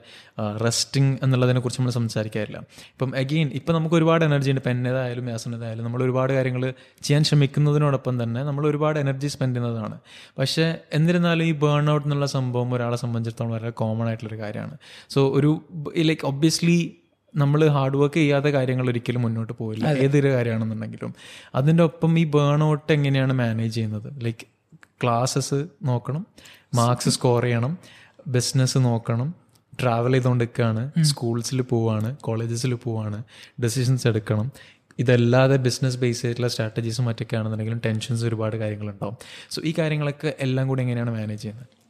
[0.66, 2.58] റെസ്റ്റിംഗ് എന്നുള്ളതിനെ കുറിച്ച് നമ്മൾ സംസാരിക്കാറില്ല.
[2.94, 4.62] ഇപ്പം അഗെയിൻ ഇപ്പം നമുക്ക് ഒരുപാട് എനർജി ഉണ്ട്.
[4.62, 9.98] ഇപ്പം എന്നതായാലും യാസനതായാലും നമ്മൾ ഒരുപാട് കാര്യങ്ങൾ ചെയ്യാൻ ശ്രമിക്കുന്നതിനോടൊപ്പം തന്നെ നമ്മൾ ഒരുപാട് എനർജി സ്പെൻഡ് ചെയ്യുന്നതാണ്.
[10.40, 14.78] പക്ഷേ എന്നിരുന്നാലും ഈ ബേൺ ഔട്ട് എന്നുള്ള സംഭവം ഒരാളെ സംബന്ധിച്ചിടത്തോളം വളരെ കോമൺ ആയിട്ടുള്ളൊരു കാര്യമാണ്.
[15.10, 15.62] സോ ഒരു
[15.98, 16.98] ലൈക്ക് ഒബ്വിയസ്ലി
[17.36, 21.16] നമ്മൾ ഹാർഡ് വർക്ക് ചെയ്യാത്ത കാര്യങ്ങൾ ഒരിക്കലും മുന്നോട്ട് പോയില്ല ഏതൊരു കാര്യമാണെന്നുണ്ടെങ്കിലും.
[21.56, 24.26] അതിന്റെ ഒപ്പം ഈ ബേൺ ഔട്ട് എങ്ങനെയാണ് മാനേജ് ചെയ്യുന്നത്?
[24.26, 24.46] ലൈക്ക്
[25.04, 26.26] ക്ലാസ്സസ് നോക്കണം
[26.74, 27.78] മാർക്സ് സ്കോർ ചെയ്യണം
[28.28, 29.36] ബിസിനസ് നോക്കണം
[29.82, 33.24] ട്രാവൽ ചെയ്തുകൊണ്ടിരിക്കുകയാണ് സ്കൂൾസിൽ പോവാണ് കോളേജസിൽ പോവാണ്
[33.64, 34.52] ഡെസിഷൻസ് എടുക്കണം.
[35.00, 39.18] ഇതല്ലാതെ ബിസിനസ് ബേസ് ചെയ്തിട്ടുള്ള സ്ട്രാറ്റജീസും മറ്റൊക്കെ ആണെന്നുണ്ടെങ്കിലും ടെൻഷൻസ് ഒരുപാട് കാര്യങ്ങളുണ്ടാവും.
[39.50, 41.83] സോ ഈ കാര്യങ്ങളൊക്കെ എല്ലാം കൂടി എങ്ങനെയാണ് മാനേജ് ചെയ്യുന്നത്?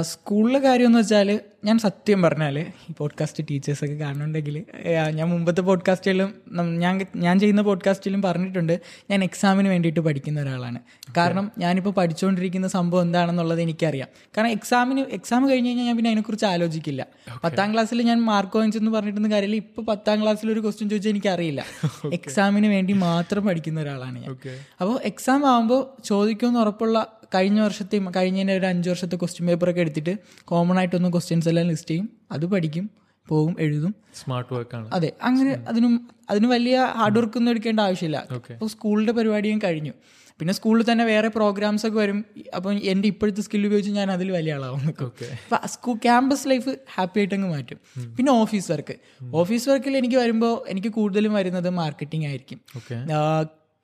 [0.00, 4.64] സ്കൂളിലെ കാര്യം എന്ന് വെച്ചാൽ ഞാൻ സത്യം പറഞ്ഞാൽ ഈ പോഡ്കാസ്റ്റ് ടീച്ചേഴ്സൊക്കെ കാണുന്നുണ്ടെങ്കിൽ
[5.10, 6.34] ഞാൻ മുമ്പത്തെ പോഡ്കാസ്റ്റിലും
[6.78, 10.78] ഞാൻ ഞാൻ ചെയ്യുന്ന പോഡ്കാസ്റ്റിലും പറഞ്ഞിട്ടുണ്ട് ഞാൻ എക്സാമിന് വേണ്ടിയിട്ട് പഠിക്കുന്ന ഒരാളാണ്.
[11.16, 14.08] കാരണം ഞാനിപ്പോൾ പഠിച്ചുകൊണ്ടിരിക്കുന്ന സംഭവം എന്താണെന്നുള്ളത് എനിക്കറിയാം.
[14.36, 17.06] കാരണം എക്സാമിന് എക്സാം കഴിഞ്ഞ് കഴിഞ്ഞാൽ ഞാൻ പിന്നെ അതിനെക്കുറിച്ച് ആലോചിക്കില്ല.
[17.44, 21.64] പത്താം ക്ലാസ്സിൽ ഞാൻ മാർക്ക് വാങ്ങിച്ചെന്ന് പറഞ്ഞിട്ടൊന്നും കാര്യമില്ല ഇപ്പോൾ പത്താം ക്ലാസ്സിൽ ഒരു ക്വസ്റ്റ്യൻ ചോദിച്ചാൽ എനിക്കറിയില്ല.
[22.12, 24.36] എക്സാമിന് വേണ്ടി മാത്രം പഠിക്കുന്ന ഒരാളാണ് ഞാൻ.
[24.80, 30.14] അപ്പോൾ എക്സാം ആകുമ്പോൾ ചോദിക്കുമെന്ന് ഉറപ്പുള്ള കഴിഞ്ഞ വർഷത്തെയും കഴിഞ്ഞതിന്റെ ഒരു അഞ്ച് വർഷത്തെ ക്വസ്റ്റ്യൻ പേപ്പറൊക്കെ എടുത്തിട്ട്
[30.44, 32.10] കോമൺ ആയിട്ടൊന്ന് ക്വസ്റ്റ്യൻസ് എല്ലാം ലിസ്റ്റ് ചെയ്യും.
[32.32, 32.90] അത് പഠിക്കും
[33.28, 33.94] പോകും എഴുതും.
[34.14, 34.90] സ്മാർട്ട് വർക്ക് ആണ്.
[34.92, 38.18] അതെ അങ്ങനെ അതിനും അതിന് വലിയ ഹാർഡ് വർക്ക് ഒന്നും എടുക്കേണ്ട ആവശ്യമില്ല.
[38.52, 39.92] അപ്പോൾ സ്കൂളിന്റെ പരിപാടിയും കഴിഞ്ഞു.
[40.40, 42.24] പിന്നെ സ്കൂളിൽ തന്നെ വേറെ പ്രോഗ്രാംസ് ഒക്കെ വരും.
[42.56, 47.34] അപ്പം എന്റെ ഇപ്പോഴത്തെ സ്കിൽ ഉപയോഗിച്ച് ഞാൻ അതിൽ വലിയ ആളാവും അപ്പം സ്കൂൾ ക്യാമ്പസ് ലൈഫ് ഹാപ്പി ആയിട്ട്
[47.34, 47.78] അങ്ങ് മാറ്റും.
[48.16, 48.94] പിന്നെ ഓഫീസ് വർക്ക്
[49.34, 52.60] ഓഫീസ് വർക്കിൽ എനിക്ക് വരുമ്പോൾ എനിക്ക് കൂടുതലും വരുന്നത് മാർക്കറ്റിംഗ് ആയിരിക്കും.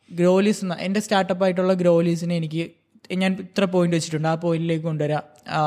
[0.08, 2.70] ഗ്രോലീസ് എന്റെ സ്റ്റാർട്ടപ്പ് ആയിട്ടുള്ള ഗ്രോലീസിനെ എനിക്ക്
[3.12, 4.28] ഞാൻ ഇത്ര പോയിന്റ് വെച്ചിട്ടുണ്ട്.
[4.28, 5.22] ആ പോയിന്റിലേക്ക് കൊണ്ടുവരാം.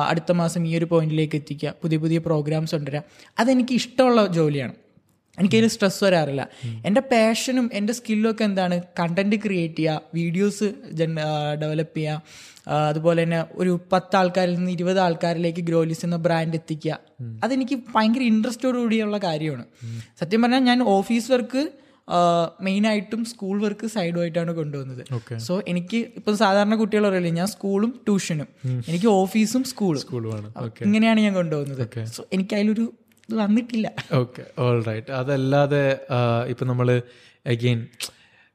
[0.07, 1.73] അടുത്ത മാസം ഈ ഒരു പോയിന്റിലേക്ക് എത്തിക്കുക.
[1.81, 3.03] പുതിയ പുതിയ പ്രോഗ്രാംസ് കൊണ്ടുവരാം.
[3.39, 4.73] അതെനിക്ക് ഇഷ്ടമുള്ള ജോലിയാണ്.
[5.39, 6.49] എനിക്കതിൽ സ്ട്രെസ് വരാറില്ല.
[6.85, 8.81] എന്റെ പാഷനും എന്റെ സ്കില്ലും ഒക്കെ എന്താണ്?
[8.99, 10.73] കണ്ടന്റ് ക്രിയേറ്റ് ചെയ്യുക വീഡിയോസ്
[11.61, 12.21] ഡെവലപ്പ് ചെയ്യുക.
[12.69, 16.99] അതുപോലെ തന്നെ ഒരു പത്ത് ആൾക്കാരിൽ നിന്ന് ഇരുപത് ആൾക്കാരിലേക്ക് ഗ്രോലിസ് എന്ന ബ്രാൻഡ് എത്തിക്കുക.
[17.43, 19.65] അതെനിക്ക് ഭയങ്കര ഇൻട്രസ്റ്റോടു കൂടിയുള്ള കാര്യമാണ്.
[20.19, 21.69] സത്യം പറഞ്ഞാൽ ഞാൻ ഓഫീസ് വർക്ക്
[22.61, 25.37] മെയിനായിട്ടും സ്കൂൾ വർക്ക് സൈഡുമായിട്ടാണ് കൊണ്ടുവന്നത്.
[25.37, 28.47] സോ എനിക്ക് ഇപ്പം സാധാരണ കുട്ടികൾ പറയില്ലേ ഞാൻ സ്കൂളും ട്യൂഷനും.
[28.87, 30.01] എനിക്ക് ഓഫീസും സ്കൂളും.
[30.01, 30.53] സ്കൂളുമാണ്.
[30.81, 32.05] ഇങ്ങനെയാണ് ഞാൻ കൊണ്ടുപോകുന്നത്.
[32.05, 32.93] സോ എനിക്ക് അതിലൊരു
[33.29, 33.91] ഇത് വന്നിട്ടില്ല.
[34.13, 34.43] ഓക്കെ.
[34.59, 35.99] ഓൾ റൈറ്റ് അതല്ലാതെ
[36.47, 37.01] ഇപ്പം നമ്മൾ
[37.45, 37.87] അഗെയിൻ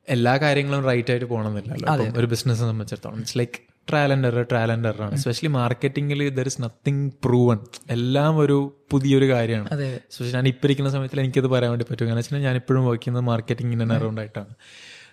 [0.09, 2.21] എല്ലാ കാര്യങ്ങളും റൈറ്റ് ആയിട്ട് പോകണമെന്നില്ലല്ലോ.
[2.21, 3.19] ഒരു ബിസിനസ് സംബന്ധിച്ചിടത്തോളം.
[3.19, 5.13] It's like trial and error trial and error ആണ്.
[5.13, 7.59] എസ്പെഷ്യലി മാർക്കറ്റിംഗിൽ ദർ ഇസ് നത്തിങ് പ്രൂവൺ
[7.91, 9.69] എല്ലാം ഒരു പുതിയൊരു കാര്യമാണ്.
[9.73, 10.01] അതെ.
[10.11, 12.07] സ്പെഷ്യലി ഞാൻ ഇപ്പം ഇരിക്കുന്ന സമയത്തിൽ എനിക്കത് പറയാൻ വേണ്ടി പറ്റും.
[12.07, 14.55] കാരണം വെച്ചാൽ ഞാൻ ഇപ്പോഴും വർക്ക് ചെയ്യുന്നത് മാർക്കറ്റിംഗ് അറൗണ്ടായിട്ടാണ് അറൗണ്ട് ആയിട്ടാണ്.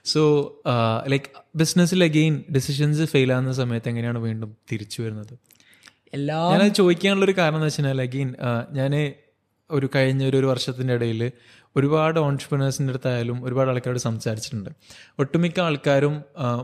[0.06, 0.22] സോ
[1.08, 5.34] ലൈക്ക് ബിസിനസ്സിൽ അഗെയിൻ ഡിസിഷൻസ് ഫെയിൽ ആകുന്ന സമയത്ത് എങ്ങനെയാണ് വീണ്ടും തിരിച്ചു വരുന്നത്?
[6.14, 8.36] എല്ലാ ഞാനത് ചോദിക്കാനുള്ള ഒരു കാരണം എന്ന് വെച്ചാൽ അഗെയിൻ
[8.72, 9.14] ഞാൻ
[9.72, 11.32] ഒരു കഴിഞ്ഞ ഒരു ഒരു വർഷത്തിന്റെ ഇടയിൽ
[11.76, 14.70] ഒരുപാട് ഓൺട്രപ്രണേഴ്സിന്റെ അടുത്തായാലും ഒരുപാട് ആൾക്കാരോട് സംസാരിച്ചിട്ടുണ്ട്.
[15.20, 16.16] ഒട്ടുമിക്ക ആൾക്കാരും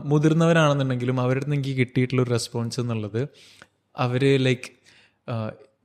[0.04, 3.22] മുതിർന്നവരാണെന്നുണ്ടെങ്കിലും അവരുടെ അടുത്ത് എനിക്ക് കിട്ടിയിട്ടുള്ള ഒരു റെസ്പോൺസ് എന്നുള്ളത്
[3.96, 4.68] അവർ ലൈക്ക്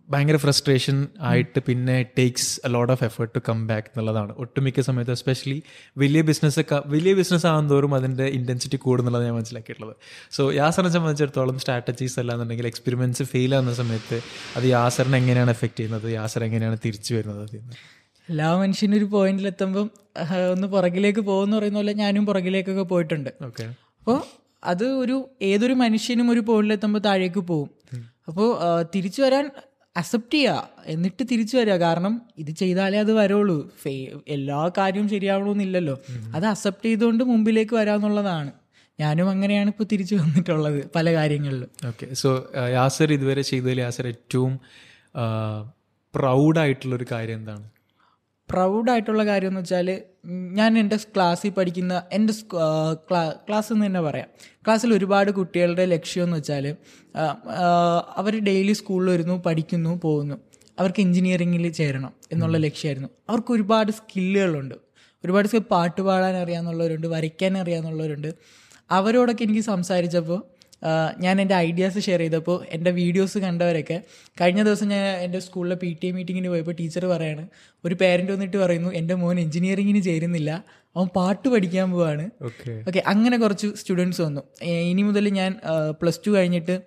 [0.10, 4.32] ഭയങ്കര ഫ്രസ്ട്രേഷൻ ആയിട്ട് പിന്നെ takes a lot of effort to come back എന്നുള്ളതാണ്.
[4.44, 5.64] ഒട്ടുമിക്ക സമയത്ത് എസ്പെഷ്യലി
[5.98, 9.96] വലിയ ബിസിനസ് ഒക്കെ വലിയ ബിസിനസ് ആകുന്നതോറും അതിന്റെ ഇന്റൻസിറ്റി കൂടുന്നുള്ളത് ഞാൻ മനസ്സിലാക്കിയിട്ടുള്ളത്.
[10.32, 14.20] സോ യാസറിനെ സംബന്ധിച്ചിടത്തോളം സ്ട്രാറ്റജീസ് അല്ലാന്നുണ്ടെങ്കിൽ എക്സ്പെരിമെന്റ്സ് ഫെയിൽ ആകുന്ന സമയത്ത്
[14.58, 17.48] അത് യാസറിനെ എങ്ങനെയാണ് എഫക്റ്റ് ചെയ്യുന്നത് യാസർ എങ്ങനെയാണ് തിരിച്ചു വരുന്നത്?
[17.58, 18.01] നിന്ന്
[18.32, 19.88] എല്ലാ മനുഷ്യനും ഒരു പോയിന്റിലെത്തുമ്പം
[20.22, 23.30] ആഹ്, ഒന്ന് പുറകിലേക്ക് പോകുന്ന പറയുന്ന പോലെ ഞാനും പുറകിലേക്കൊക്കെ പോയിട്ടുണ്ട്.
[24.02, 24.18] അപ്പോൾ
[24.64, 25.16] അത് ഒരു
[25.50, 27.70] ഏതൊരു മനുഷ്യനും ഒരു പോയിന്റിലെത്തുമ്പോൾ താഴേക്ക് പോകും
[28.30, 28.48] അപ്പോൾ
[28.94, 29.46] തിരിച്ചു വരാൻ
[29.96, 33.58] അക്സെപ്റ്റ് ചെയ്യുക എന്നിട്ട് തിരിച്ചു വരിക കാരണം ഇത് ചെയ്താലേ അത് വരുള്ളൂ.
[33.82, 33.94] ഫേ
[34.36, 35.96] എല്ലാ കാര്യവും ശരിയാവണമെന്നില്ലല്ലോ
[36.36, 38.52] അത് അക്സെപ്റ്റ് ചെയ്തുകൊണ്ട് മുമ്പിലേക്ക് വരാമെന്നുള്ളതാണ്
[39.00, 41.70] ഞാനും അങ്ങനെയാണ് ഇപ്പോൾ തിരിച്ചു വന്നിട്ടുള്ളത് പല കാര്യങ്ങളിലും.
[41.90, 42.06] ഓക്കെ.
[42.22, 42.30] സോ
[42.76, 44.54] യാസർ ഇതുവരെ ചെയ്തതിൽ യാസർ ഏറ്റവും
[46.14, 47.66] പ്രൗഡായിട്ടുള്ളൊരു കാര്യം എന്താണ്?
[48.52, 50.02] പ്രൗഡായിട്ടുള്ള കാര്യം എന്ന് വെച്ചാൽ
[50.54, 52.34] ഞാൻ എന്റെ ക്ലാസ്സിൽ പഠിക്കുന്ന എന്റെ
[53.50, 54.28] ക്ലാസ് എന്ന് തന്നെ പറയാം.
[54.66, 56.76] ക്ലാസ്സിൽ ഒരുപാട് കുട്ടികളുടെ ലക്ഷ്യം എന്ന് വെച്ചാൽ
[58.16, 60.36] അവർ ഡെയിലി സ്കൂളിൽ വരുന്നു പഠിക്കുന്നു പോകുന്നു.
[60.80, 63.10] അവർക്ക് എഞ്ചിനീയറിങ്ങിൽ ചേരണം എന്നുള്ള ലക്ഷ്യമായിരുന്നു.
[63.30, 64.76] അവർക്ക് ഒരുപാട് സ്കില്ലുകളുണ്ട്.
[65.26, 68.34] ഒരുപാട് സ്കിൽ പാട്ട് പാടാൻ അറിയാമെന്നുള്ളവരുണ്ട് വരയ്ക്കാൻ അറിയാമെന്നുള്ളവരുണ്ട്
[68.92, 70.51] അവരോടൊക്കെ എനിക്ക് സംസാരിച്ചപ്പോൾ
[71.24, 73.98] ഞാൻ എന്റെ ഐഡിയാസ് ഷെയർ ചെയ്തപ്പോൾ എന്റെ വീഡിയോസ് കണ്ടവരൊക്കെ
[74.42, 77.44] കഴിഞ്ഞ ദിവസം ഞാൻ എന്റെ സ്കൂളിലെ പി ടി എ മീറ്റിങ്ങിന് പോയപ്പോൾ ടീച്ചർ പറയാണ്
[77.86, 80.52] ഒരു പേരന്റ് വന്നിട്ട് പറയുന്നു എന്റെ മോൻ എഞ്ചിനീയറിങ്ങിന് ചേരുന്നില്ല
[80.96, 82.26] അവൻ പാട്ട് പഠിക്കാൻ പോവാണ്.
[82.88, 84.42] ഓക്കെ അങ്ങനെ കുറച്ച് സ്റ്റുഡൻസ് വന്നു.
[84.92, 85.52] ഇനി മുതൽ ഞാൻ
[86.02, 86.78] പ്ലസ് ടു കഴിഞ്ഞിട്ട്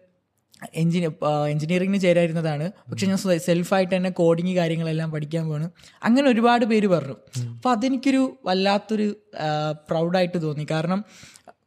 [0.80, 1.06] എഞ്ചിനി
[1.52, 5.70] എഞ്ചിനീയറിങ്ങിന് ചേരായിരുന്നതാണ് പക്ഷെ ഞാൻ സെൽഫായിട്ട് തന്നെ കോഡിങ് കാര്യങ്ങളെല്ലാം പഠിക്കാൻ പോകണം
[6.06, 7.16] അങ്ങനെ ഒരുപാട് പേര് പറഞ്ഞു.
[7.56, 9.06] അപ്പോൾ അതെനിക്കൊരു വല്ലാത്തൊരു
[9.90, 10.66] പ്രൗഡായിട്ട് തോന്നി.
[10.70, 11.00] കാരണം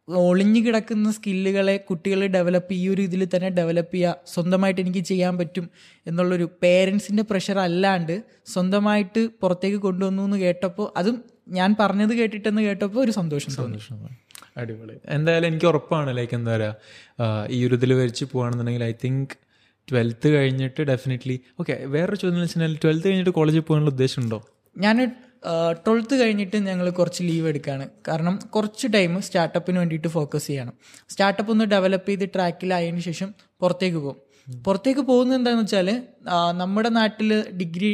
[0.08, 5.70] ഒളിഞ്ഞു കിടക്കുന്ന സ്കില്ലുകളെ കുട്ടികൾ ഡെവലപ്പ് ഈ ഒരു ഇതിൽ തന്നെ ഡെവലപ്പ് ചെയ്യുക സ്വന്തമായിട്ട് എനിക്ക് ചെയ്യാൻ പറ്റും
[6.06, 11.18] എന്നുള്ളൊരു പേരൻസിന്റെ പ്രഷർ അല്ലാണ്ട് സ്വന്തമായിട്ട് പുറത്തേക്ക് കൊണ്ടുവന്നു എന്ന് കേട്ടപ്പോൾ അതും
[11.50, 13.98] ഞാൻ പറഞ്ഞത് കേട്ടിട്ടെന്ന് കേട്ടപ്പോൾ ഒരു സന്തോഷം സന്തോഷം.
[14.58, 14.96] അടിപൊളി.
[15.10, 19.36] എന്തായാലും എനിക്ക് ഉറപ്പാണ് ലൈക്ക് എന്താ പറയുക ഈ ഒരു ഇതിൽ വരച്ച് പോകുകയാണെന്നുണ്ടെങ്കിൽ ഐ തിങ്ക്
[19.88, 24.40] ട്വൽത്ത് കഴിഞ്ഞിട്ട് ഡെഫിനറ്റ്ലി ഓക്കെ വേറൊരു ചോദ്യം എന്ന് വെച്ചാൽ ട്വൽത്ത് കഴിഞ്ഞിട്ട് കോളേജിൽ പോകാനുള്ള ഉദ്ദേശമുണ്ടോ
[24.76, 24.98] ഞാൻ
[25.86, 30.74] ട്വൽത്ത് കഴിഞ്ഞിട്ട് ഞങ്ങൾ കുറച്ച് ലീവ് എടുക്കുകയാണ് കാരണം കുറച്ച് ടൈം സ്റ്റാർട്ടപ്പിന് വേണ്ടിയിട്ട് ഫോക്കസ് ചെയ്യണം.
[31.10, 34.18] സ്റ്റാർട്ടപ്പ് ഒന്ന് ഡെവലപ്പ് ചെയ്ത് ട്രാക്കിലായതിനു ശേഷം പുറത്തേക്ക് പോകും.
[34.66, 35.88] പുറത്തേക്ക് പോകുന്നത് എന്താണെന്ന് വെച്ചാൽ
[36.62, 37.92] നമ്മുടെ നാട്ടിൽ ഡിഗ്രി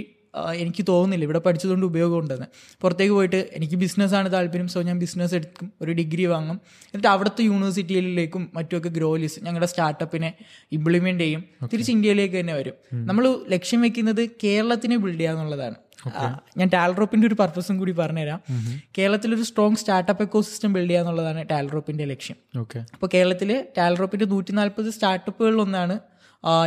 [0.53, 1.23] എനിക്ക് തോന്നുന്നില്ല.
[1.25, 2.45] ഇവിടെ പഠിച്ചതുകൊണ്ട് ഉപയോഗം ഉണ്ടെന്ന്.
[2.81, 5.71] പുറത്തേക്ക് പോയിട്ട് എനിക്ക് ബിസിനസ്സാണ് താല്പര്യം സോ ഞാൻ ബിസിനസ് എടുക്കും.
[5.81, 6.57] ഒരു ഡിഗ്രി വാങ്ങും.
[6.85, 10.33] എന്നിട്ട് അവിടുത്തെ യൂണിവേഴ്സിറ്റിയിലേക്കും മറ്റുമൊക്കെ ഗ്രോലിസ് ഞങ്ങളുടെ സ്റ്റാർട്ടപ്പിനെ
[10.71, 11.43] ഇംപ്ലിമെന്റ് ചെയ്യും.
[11.73, 12.73] തിരിച്ച് ഇന്ത്യയിലേക്ക് തന്നെ വരും.
[12.93, 15.75] നമ്മൾ ലക്ഷ്യം വെക്കുന്നത് കേരളത്തിനെ ബിൽഡ് ചെയ്യുക എന്നുള്ളതാണ്
[16.57, 18.41] ഞാൻ ടാൽറോപ്പിന്റെ ഒരു പർപ്പസും കൂടി പറഞ്ഞുതരാം.
[18.97, 22.59] കേരളത്തിൽ ഒരു strong startup ecosystem build ചെയ്യുക എന്നുള്ളതാണ് ടാൽറോപ്പിന്റെ ലക്ഷ്യം.
[22.59, 25.99] ഓക്കെ അപ്പോൾ കേരളത്തിൽ ടാൽറോപ്പിന്റെ നൂറ്റി നാൽപ്പത് സ്റ്റാർട്ടപ്പുകളിൽ ഒന്നാണ്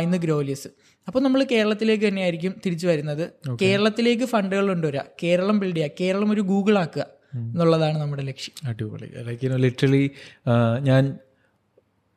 [0.01, 0.67] ഇന്ന് ഗ്രോലിയസ്
[1.07, 3.23] അപ്പോൾ നമ്മൾ കേരളത്തിലേക്ക് തന്നെയായിരിക്കും തിരിച്ചു വരുന്നത്.
[3.61, 8.67] കേരളത്തിലേക്ക് ഫണ്ടുകൾ കൊണ്ടുവരിക കേരളം ബിൽഡ് ചെയ്യുക കേരളം ഒരു ഗൂഗിൾ ആക്കുക എന്നുള്ളതാണ് നമ്മുടെ ലക്ഷ്യം.
[8.69, 9.07] അടിപൊളി.
[9.27, 10.11] ലൈക്ക് ലിറ്ററലി
[10.79, 11.03] ഞാൻ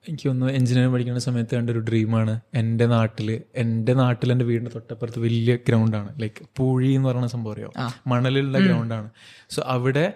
[0.09, 5.57] എനിക്കൊന്ന് എഞ്ചിനീയറിംഗ് പഠിക്കുന്ന സമയത്ത് കണ്ട ഒരു ഡ്രീമാണ് എന്റെ നാട്ടിൽ എന്റെ നാട്ടിൽ എന്റെ വീടിന്റെ തൊട്ടപ്പുറത്ത് വലിയ
[5.69, 7.73] ഗ്രൗണ്ടാണ് ലൈക്ക് പൂഴി എന്ന് പറയുന്ന സംഭവം അറിയാം?
[8.07, 9.11] മണലിലുള്ള ഗ്രൗണ്ടാണ്
[9.51, 10.13] സോ അവിടെ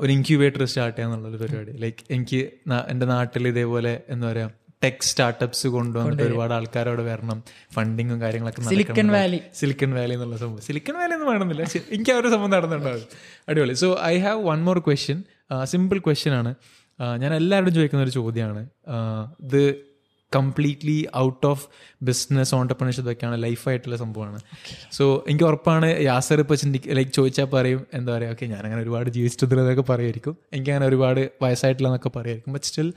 [0.00, 1.72] ഒരു ഇൻക്യുബേറ്റർ സ്റ്റാർട്ട് ചെയ്യാന്നുള്ളൊരു പരിപാടി.
[1.72, 2.40] ലൈക്ക് എനിക്ക്
[2.88, 4.50] എന്റെ നാട്ടിൽ ഇതേപോലെ എന്താ പറയുക
[4.84, 7.38] ടെക് സ്റ്റാർട്ടപ്സ് കൊണ്ടുവന്നിട്ട് ഒരുപാട് ആൾക്കാർ അവിടെ വരണം.
[7.72, 10.60] ഫണ്ടിങ്ങും കാര്യങ്ങളൊക്കെ സിലിക്കൺ വാലി സിലിക്കൺ വാലി എന്നുള്ള സംഭവം.
[10.66, 11.64] സിലിക്കൺ വാലി ഒന്നും വേണമെന്നില്ല.
[11.92, 13.06] എനിക്ക് ആ ഒരു സംഭവം നടന്നിട്ടുണ്ടാവും.
[13.48, 13.72] അടിപൊളി.
[13.84, 15.22] So I have one more question
[15.64, 16.52] simple question ആണ്.
[17.00, 18.62] ഞാൻ എല്ലാവരോടും ചോദിക്കുന്ന ഒരു ചോദ്യമാണ്.
[19.44, 19.62] ഇത്
[20.36, 21.68] completely out of
[22.02, 24.40] business entrepreneurship ഒക്കെയാണ് ലൈഫായിട്ടുള്ള സംഭവമാണ്.
[24.92, 29.82] സോ എനിക്ക് ഉറപ്പാണ് യാസർ ഇപ്പോൾ ചിന്തി ലൈക്ക് ചോദിച്ചാൽ പറയും എന്താ പറയുക ഓക്കെ ഞാനങ്ങനെ ഒരുപാട് ജീവിച്ചിട്ടുള്ളതൊക്കെ
[29.82, 30.36] പറയുമായിരിക്കും.
[30.52, 32.52] എനിക്കങ്ങനെ ഒരുപാട് വയസ്സായിട്ടുള്ളതൊക്കെ പറയുമായിരിക്കും.
[32.52, 32.90] ബട്ട് സ്റ്റിൽ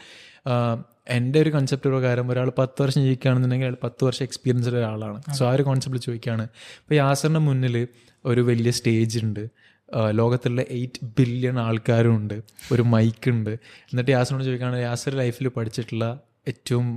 [1.10, 5.22] എന്റെ ഒരു കൺസെപ്റ്റ് പ്രകാരം ഒരാൾ പത്ത് വർഷം ജീവിക്കുകയാണെന്നുണ്ടെങ്കിൽ അയാൾ പത്ത് വർഷം എക്സ്പീരിയൻസ് ഉള്ള ഒരാളാണ്.
[5.34, 6.44] സോ ആ ഒരു കോൺസെപ്റ്റിൽ ചോദിക്കുകയാണ്.
[6.82, 7.88] ഇപ്പോൾ യാസറിന്റെ മുന്നിൽ
[8.26, 9.71] ഒരു വലിയ സ്റ്റേജ് ഉണ്ട്.
[10.12, 12.36] ലോകത്തുള്ള എയ്റ്റ് ബില്യൺ ആൾക്കാരും ഉണ്ട്.
[12.72, 13.50] ഒരു മൈക്ക് ഉണ്ട്.
[13.92, 16.06] എന്നിട്ട് യാസറിനോട് ചോദിക്കുകയാണ് യാസർ ലൈഫിൽ പഠിച്ചിട്ടുള്ള
[16.48, 16.88] ഏറ്റവും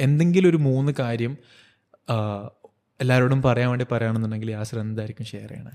[0.00, 1.32] എന്തെങ്കിലും ഒരു മൂന്ന് കാര്യം
[3.00, 5.72] എല്ലാവരോടും പറയാൻ വേണ്ടി പറയുകയാണെന്നുണ്ടെങ്കിൽ യാസർ എന്തായിരിക്കും ഷെയർ ചെയ്യണേ?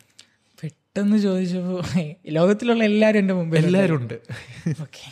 [0.61, 1.81] പെട്ടെന്ന് ചോദിച്ചപ്പോൾ
[2.29, 4.17] ലോകത്തിലുള്ള എല്ലാവരും എന്റെ മുമ്പിൽ എല്ലാവരും ഉണ്ട്.
[4.81, 5.05] ഓക്കെ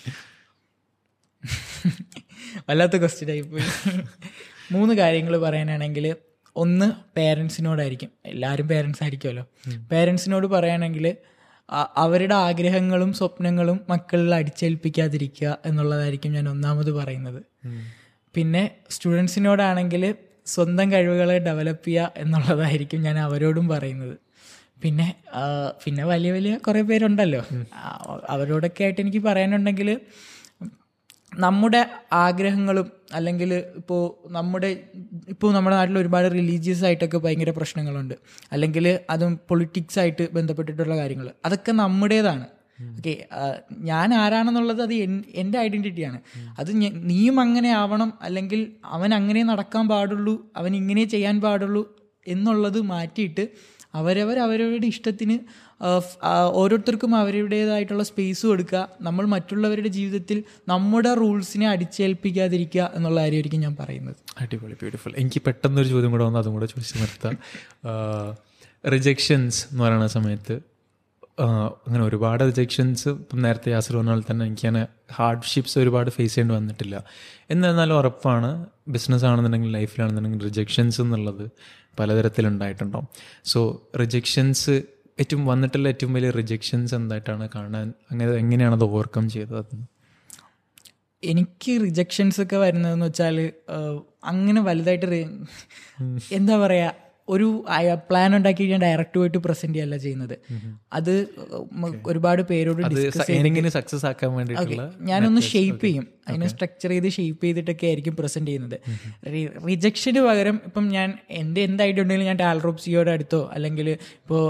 [2.69, 3.65] വല്ലാത്ത ക്വസ്റ്റ്യൻ ആയിപ്പോയി
[4.71, 6.06] മൂന്ന് കാര്യങ്ങൾ പറയാനാണെങ്കിൽ
[6.56, 9.45] ഒന്ന് പേരൻസിനോടായിരിക്കും എല്ലാവരും പേരൻസ് ആയിരിക്കുമല്ലോ.
[9.91, 11.06] പേരൻസിനോട് പറയുകയാണെങ്കിൽ
[11.98, 17.42] അവരുടെ ആഗ്രഹങ്ങളും സ്വപ്നങ്ങളും മക്കളിൽ അടിച്ചേൽപ്പിക്കാതിരിക്കുക എന്നുള്ളതായിരിക്കും ഞാൻ ഒന്നാമത് പറയുന്നത്.
[18.36, 24.18] പിന്നെ സ്റ്റുഡൻസിനോടാണെങ്കിൽ സ്വന്തം കഴിവുകളെ ഡെവലപ്പ് ചെയ്യുക എന്നുള്ളതായിരിക്കും ഞാൻ അവരോടും പറയുന്നത്.
[24.84, 25.16] പിന്നെ
[25.86, 27.42] പിന്നെ വലിയ വലിയ കുറേ പേരുണ്ടല്ലോ.
[28.30, 30.00] അവരോടൊക്കെ ആയിട്ട് എനിക്ക് പറയാനുണ്ടെങ്കിൽ
[31.39, 34.84] നമ്മുടെ ആഗ്രഹങ്ങളും അല്ലെങ്കിൽ ഇപ്പോൾ നമ്മുടെ
[35.30, 38.13] ഇപ്പോൾ നമ്മുടെ നാട്ടിൽ ഒരുപാട് റിലീജിയസ് ആയിട്ടൊക്കെ ഭയങ്കര പ്രശ്നങ്ങളുണ്ട്.
[38.52, 41.32] അല്ലെങ്കിൽ അതും പൊളിറ്റിക്സ് ആയിട്ട് ബന്ധപ്പെട്ടിട്ടുള്ള കാര്യങ്ങൾ.
[41.46, 42.48] അതൊക്കെ നമ്മുടേതാണ്.
[42.98, 43.26] ഓക്കെ
[43.78, 46.22] ഞാൻ ആരാണെന്നുള്ളത് അത് എൻ- എന്റെ ഐഡന്റിറ്റിയാണ്
[46.60, 53.48] അത് നീയും അങ്ങനെ ആവണം അല്ലെങ്കിൽ അവൻ അങ്ങനെ നടക്കാൻ പാടുള്ളൂ അവൻ ഇങ്ങനെ ചെയ്യാൻ പാടുള്ളൂ എന്നുള്ളത് മാറ്റിയിട്ട്
[53.93, 55.39] അവരവർ അവരവരുടെ ഇഷ്ടത്തിന്
[56.56, 64.16] ഓരോരുത്തർക്കും അവരുടേതായിട്ടുള്ള സ്പേസ് കൊടുക്കുക നമ്മൾ മറ്റുള്ളവരുടെ ജീവിതത്തിൽ നമ്മുടെ റൂൾസിനെ അടിച്ചേൽപ്പിക്കാതിരിക്കുക എന്നുള്ള കാര്യമായിരിക്കും ഞാൻ പറയുന്നത്.
[64.42, 67.36] അടിപൊളി ബ്യൂട്ടിഫുൾ എനിക്ക് പെട്ടെന്ന് ഒരു ചോദ്യം കൂടെ വന്നു അതും കൂടെ ചോദിച്ചു നിർത്താം.
[68.94, 70.62] റിജക്ഷൻസ് എന്ന് പറയുന്ന സമയത്ത്
[71.88, 77.04] അങ്ങനെ ഒരുപാട് റിജക്ഷൻസ് ഇപ്പം നേരത്തെ യാസർ പറഞ്ഞ പോലെ തന്നെ എനിക്കങ്ങനെ ഹാർഡ്ഷിപ്സ് ഒരുപാട് ഫേസ് ചെയ്യേണ്ടി വന്നിട്ടില്ല.
[77.50, 81.50] എന്നിരുന്നാലും ഉറപ്പാണ് ബിസിനസ് ആണെന്നുണ്ടെങ്കിൽ ലൈഫിലാണെന്നുണ്ടെങ്കിൽ റിജക്ഷൻസ് എന്നുള്ളത്
[82.00, 83.08] പലതരത്തിലുണ്ടായിട്ടുണ്ടാവും.
[83.46, 83.60] സോ
[84.00, 84.76] റിജക്ഷൻസ്
[85.17, 89.76] ഏറ്റവും വന്നിട്ടുള്ള ഏറ്റവും വലിയ റിജക്ഷൻസ് എന്തായിട്ടാണ് കാണാൻ അങ്ങനെ എങ്ങനെയാണ് അത് ഓവർകം ചെയ്തത്?
[91.23, 93.38] എനിക്ക് റിജക്ഷൻസ് ഒക്കെ വരുന്നതെന്ന് വെച്ചാൽ
[94.23, 95.08] അങ്ങനെ വലുതായിട്ട്
[96.32, 96.89] എന്താ പറയാ
[97.30, 97.48] ഒരു
[98.10, 100.36] പ്ലാൻ ഉണ്ടാക്കി ഞാൻ ഡയറക്റ്റ് പോയിട്ട് പ്രസന്റ് ചെയ്യല്ല ചെയ്യുന്നത്.
[100.94, 101.14] അത്
[102.12, 102.82] ഒരുപാട് പേരോട്
[103.78, 106.06] സക്സസ് ആക്കാൻ വേണ്ടിയിട്ടുള്ള ഞാനൊന്ന് ഷേപ്പ് ചെയ്യും.
[106.28, 108.78] അതിനെ സ്ട്രക്ചർ ചെയ്ത് ഷേപ്പ് ചെയ്തിട്ടൊക്കെ ആയിരിക്കും പ്രസന്റ് ചെയ്യുന്നത്.
[109.70, 111.10] റിജക്ഷന് പകരം ഇപ്പം ഞാൻ
[111.42, 114.44] എന്റെ എന്തായിട്ടുണ്ടെങ്കിലും ഞാൻ ടാൽറോപ്സിയോടെ അടുത്തോ അല്ലെങ്കിൽ ഇപ്പോൾ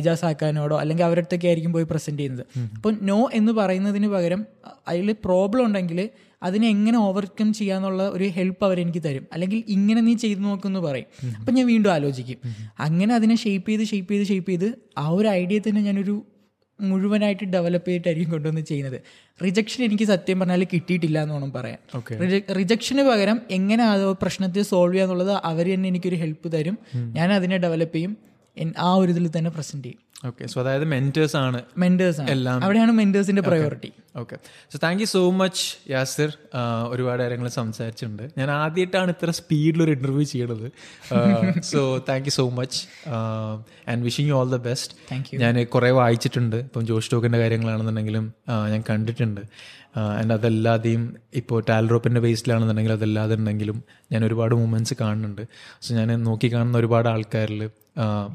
[0.00, 2.46] ഇജാസ് ആക്കാനോടോ അല്ലെങ്കിൽ അവരുടെ അടുത്തൊക്കെ ആയിരിക്കും പോയി പ്രസന്റ് ചെയ്യുന്നത്.
[2.76, 4.42] അപ്പോൾ നോ എന്ന് പറയുന്നതിന് പകരം
[4.88, 6.00] അതിൽ പ്രോബ്ലം ഉണ്ടെങ്കിൽ
[6.42, 9.26] അതിനെ എങ്ങനെ ഓവർകം ചെയ്യാന്നുള്ള ഒരു ഹെൽപ്പ് അവരെനിക്ക് തരും.
[9.32, 11.34] അല്ലെങ്കിൽ ഇങ്ങനെ നീ ചെയ്തു നോക്കുമെന്ന് പറയും.
[11.38, 12.36] അപ്പം ഞാൻ വീണ്ടും ആലോചിക്കും.
[12.80, 16.26] അങ്ങനെ അതിനെ ഷേപ്പ് ചെയ്ത് ഷേപ്പ് ചെയ്ത് ഷേപ്പ് ചെയ്ത് ആ ഒരു ഐഡിയ തന്നെ ഞാനൊരു
[16.80, 19.00] മുഴുവനായിട്ട് ഡെവലപ്പ് ചെയ്തിട്ടായിരിക്കും കൊണ്ടുവന്ന് ചെയ്യുന്നത്.
[19.44, 21.78] റിജക്ഷൻ എനിക്ക് സത്യം പറഞ്ഞാൽ കിട്ടിയിട്ടില്ല എന്ന് വേണം പറയാം
[22.56, 26.78] റിജക്ഷന് പകരം എങ്ങനെ ആ പ്രശ്നത്തെ സോൾവ് ചെയ്യാന്നുള്ളത് അവർ തന്നെ എനിക്കൊരു ഹെൽപ്പ് തരും.
[26.94, 28.16] ഞാൻ അതിനെ ഡെവലപ്പ് ചെയ്യും.
[28.78, 30.05] ആ ഒരു ഇതിൽ തന്നെ പ്രസന്റ് ചെയ്യും.
[30.24, 32.30] ഓക്കെ സോ അതായത് മെന്റേഴ്സ് ആണ് മെന്റേഴ്സ് ആണ്.
[32.30, 32.64] എല്ലാം.
[32.64, 34.36] അവിടെയാണ് മെന്റേഴ്സിന്റെ priority okay
[34.72, 36.30] so thank you so much Yasir
[36.88, 38.22] ഒരുപാട് കാര്യങ്ങൾ സംസാരിച്ചിട്ടുണ്ട്.
[38.38, 40.68] ഞാൻ ആദ്യമായിട്ടാണ് ഇത്ര സ്പീഡിൽ ഒരു ഇന്റർവ്യൂ ചെയ്യണത്.
[41.72, 42.80] So thank you so much
[43.90, 46.56] and wishing you all the best ഞാൻ കുറേ വായിച്ചിട്ടുണ്ട്.
[46.56, 48.32] ഇപ്പം ജോഷ് ടോക്കിന്റെ കാര്യങ്ങളാണെന്നുണ്ടെങ്കിലും
[48.72, 49.40] ഞാൻ കണ്ടിട്ടുണ്ട്.
[49.96, 55.42] ആൻഡ് അതല്ലാതെയും ഇപ്പോൾ ടാൽറോപ്പിന്റെ ബേസിലാണെന്നുണ്ടെങ്കിൽ അതല്ലാതെ ഉണ്ടെങ്കിലും ഞാൻ ഒരുപാട് മൂമെന്റ്സ് കാണുന്നുണ്ട്.
[55.82, 57.70] സോ ഞാൻ നോക്കി കാണുന്ന ഒരുപാട് ആൾക്കാരിൽ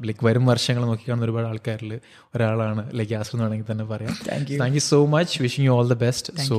[0.04, 2.00] ലൈക്ക് വരും വർഷങ്ങൾ നോക്കി കാണുന്ന ഒരുപാട് ആൾക്കാരിൽ
[2.34, 2.90] ഒരാളാണ്.
[2.94, 4.16] ലൈക്ക് യാസർ എന്ന് വേണമെങ്കിൽ തന്നെ പറയാം.
[4.60, 6.58] Thank you so much wishing you all the best so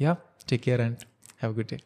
[0.00, 0.14] yeah
[0.52, 0.96] take care and
[1.42, 1.78] have good day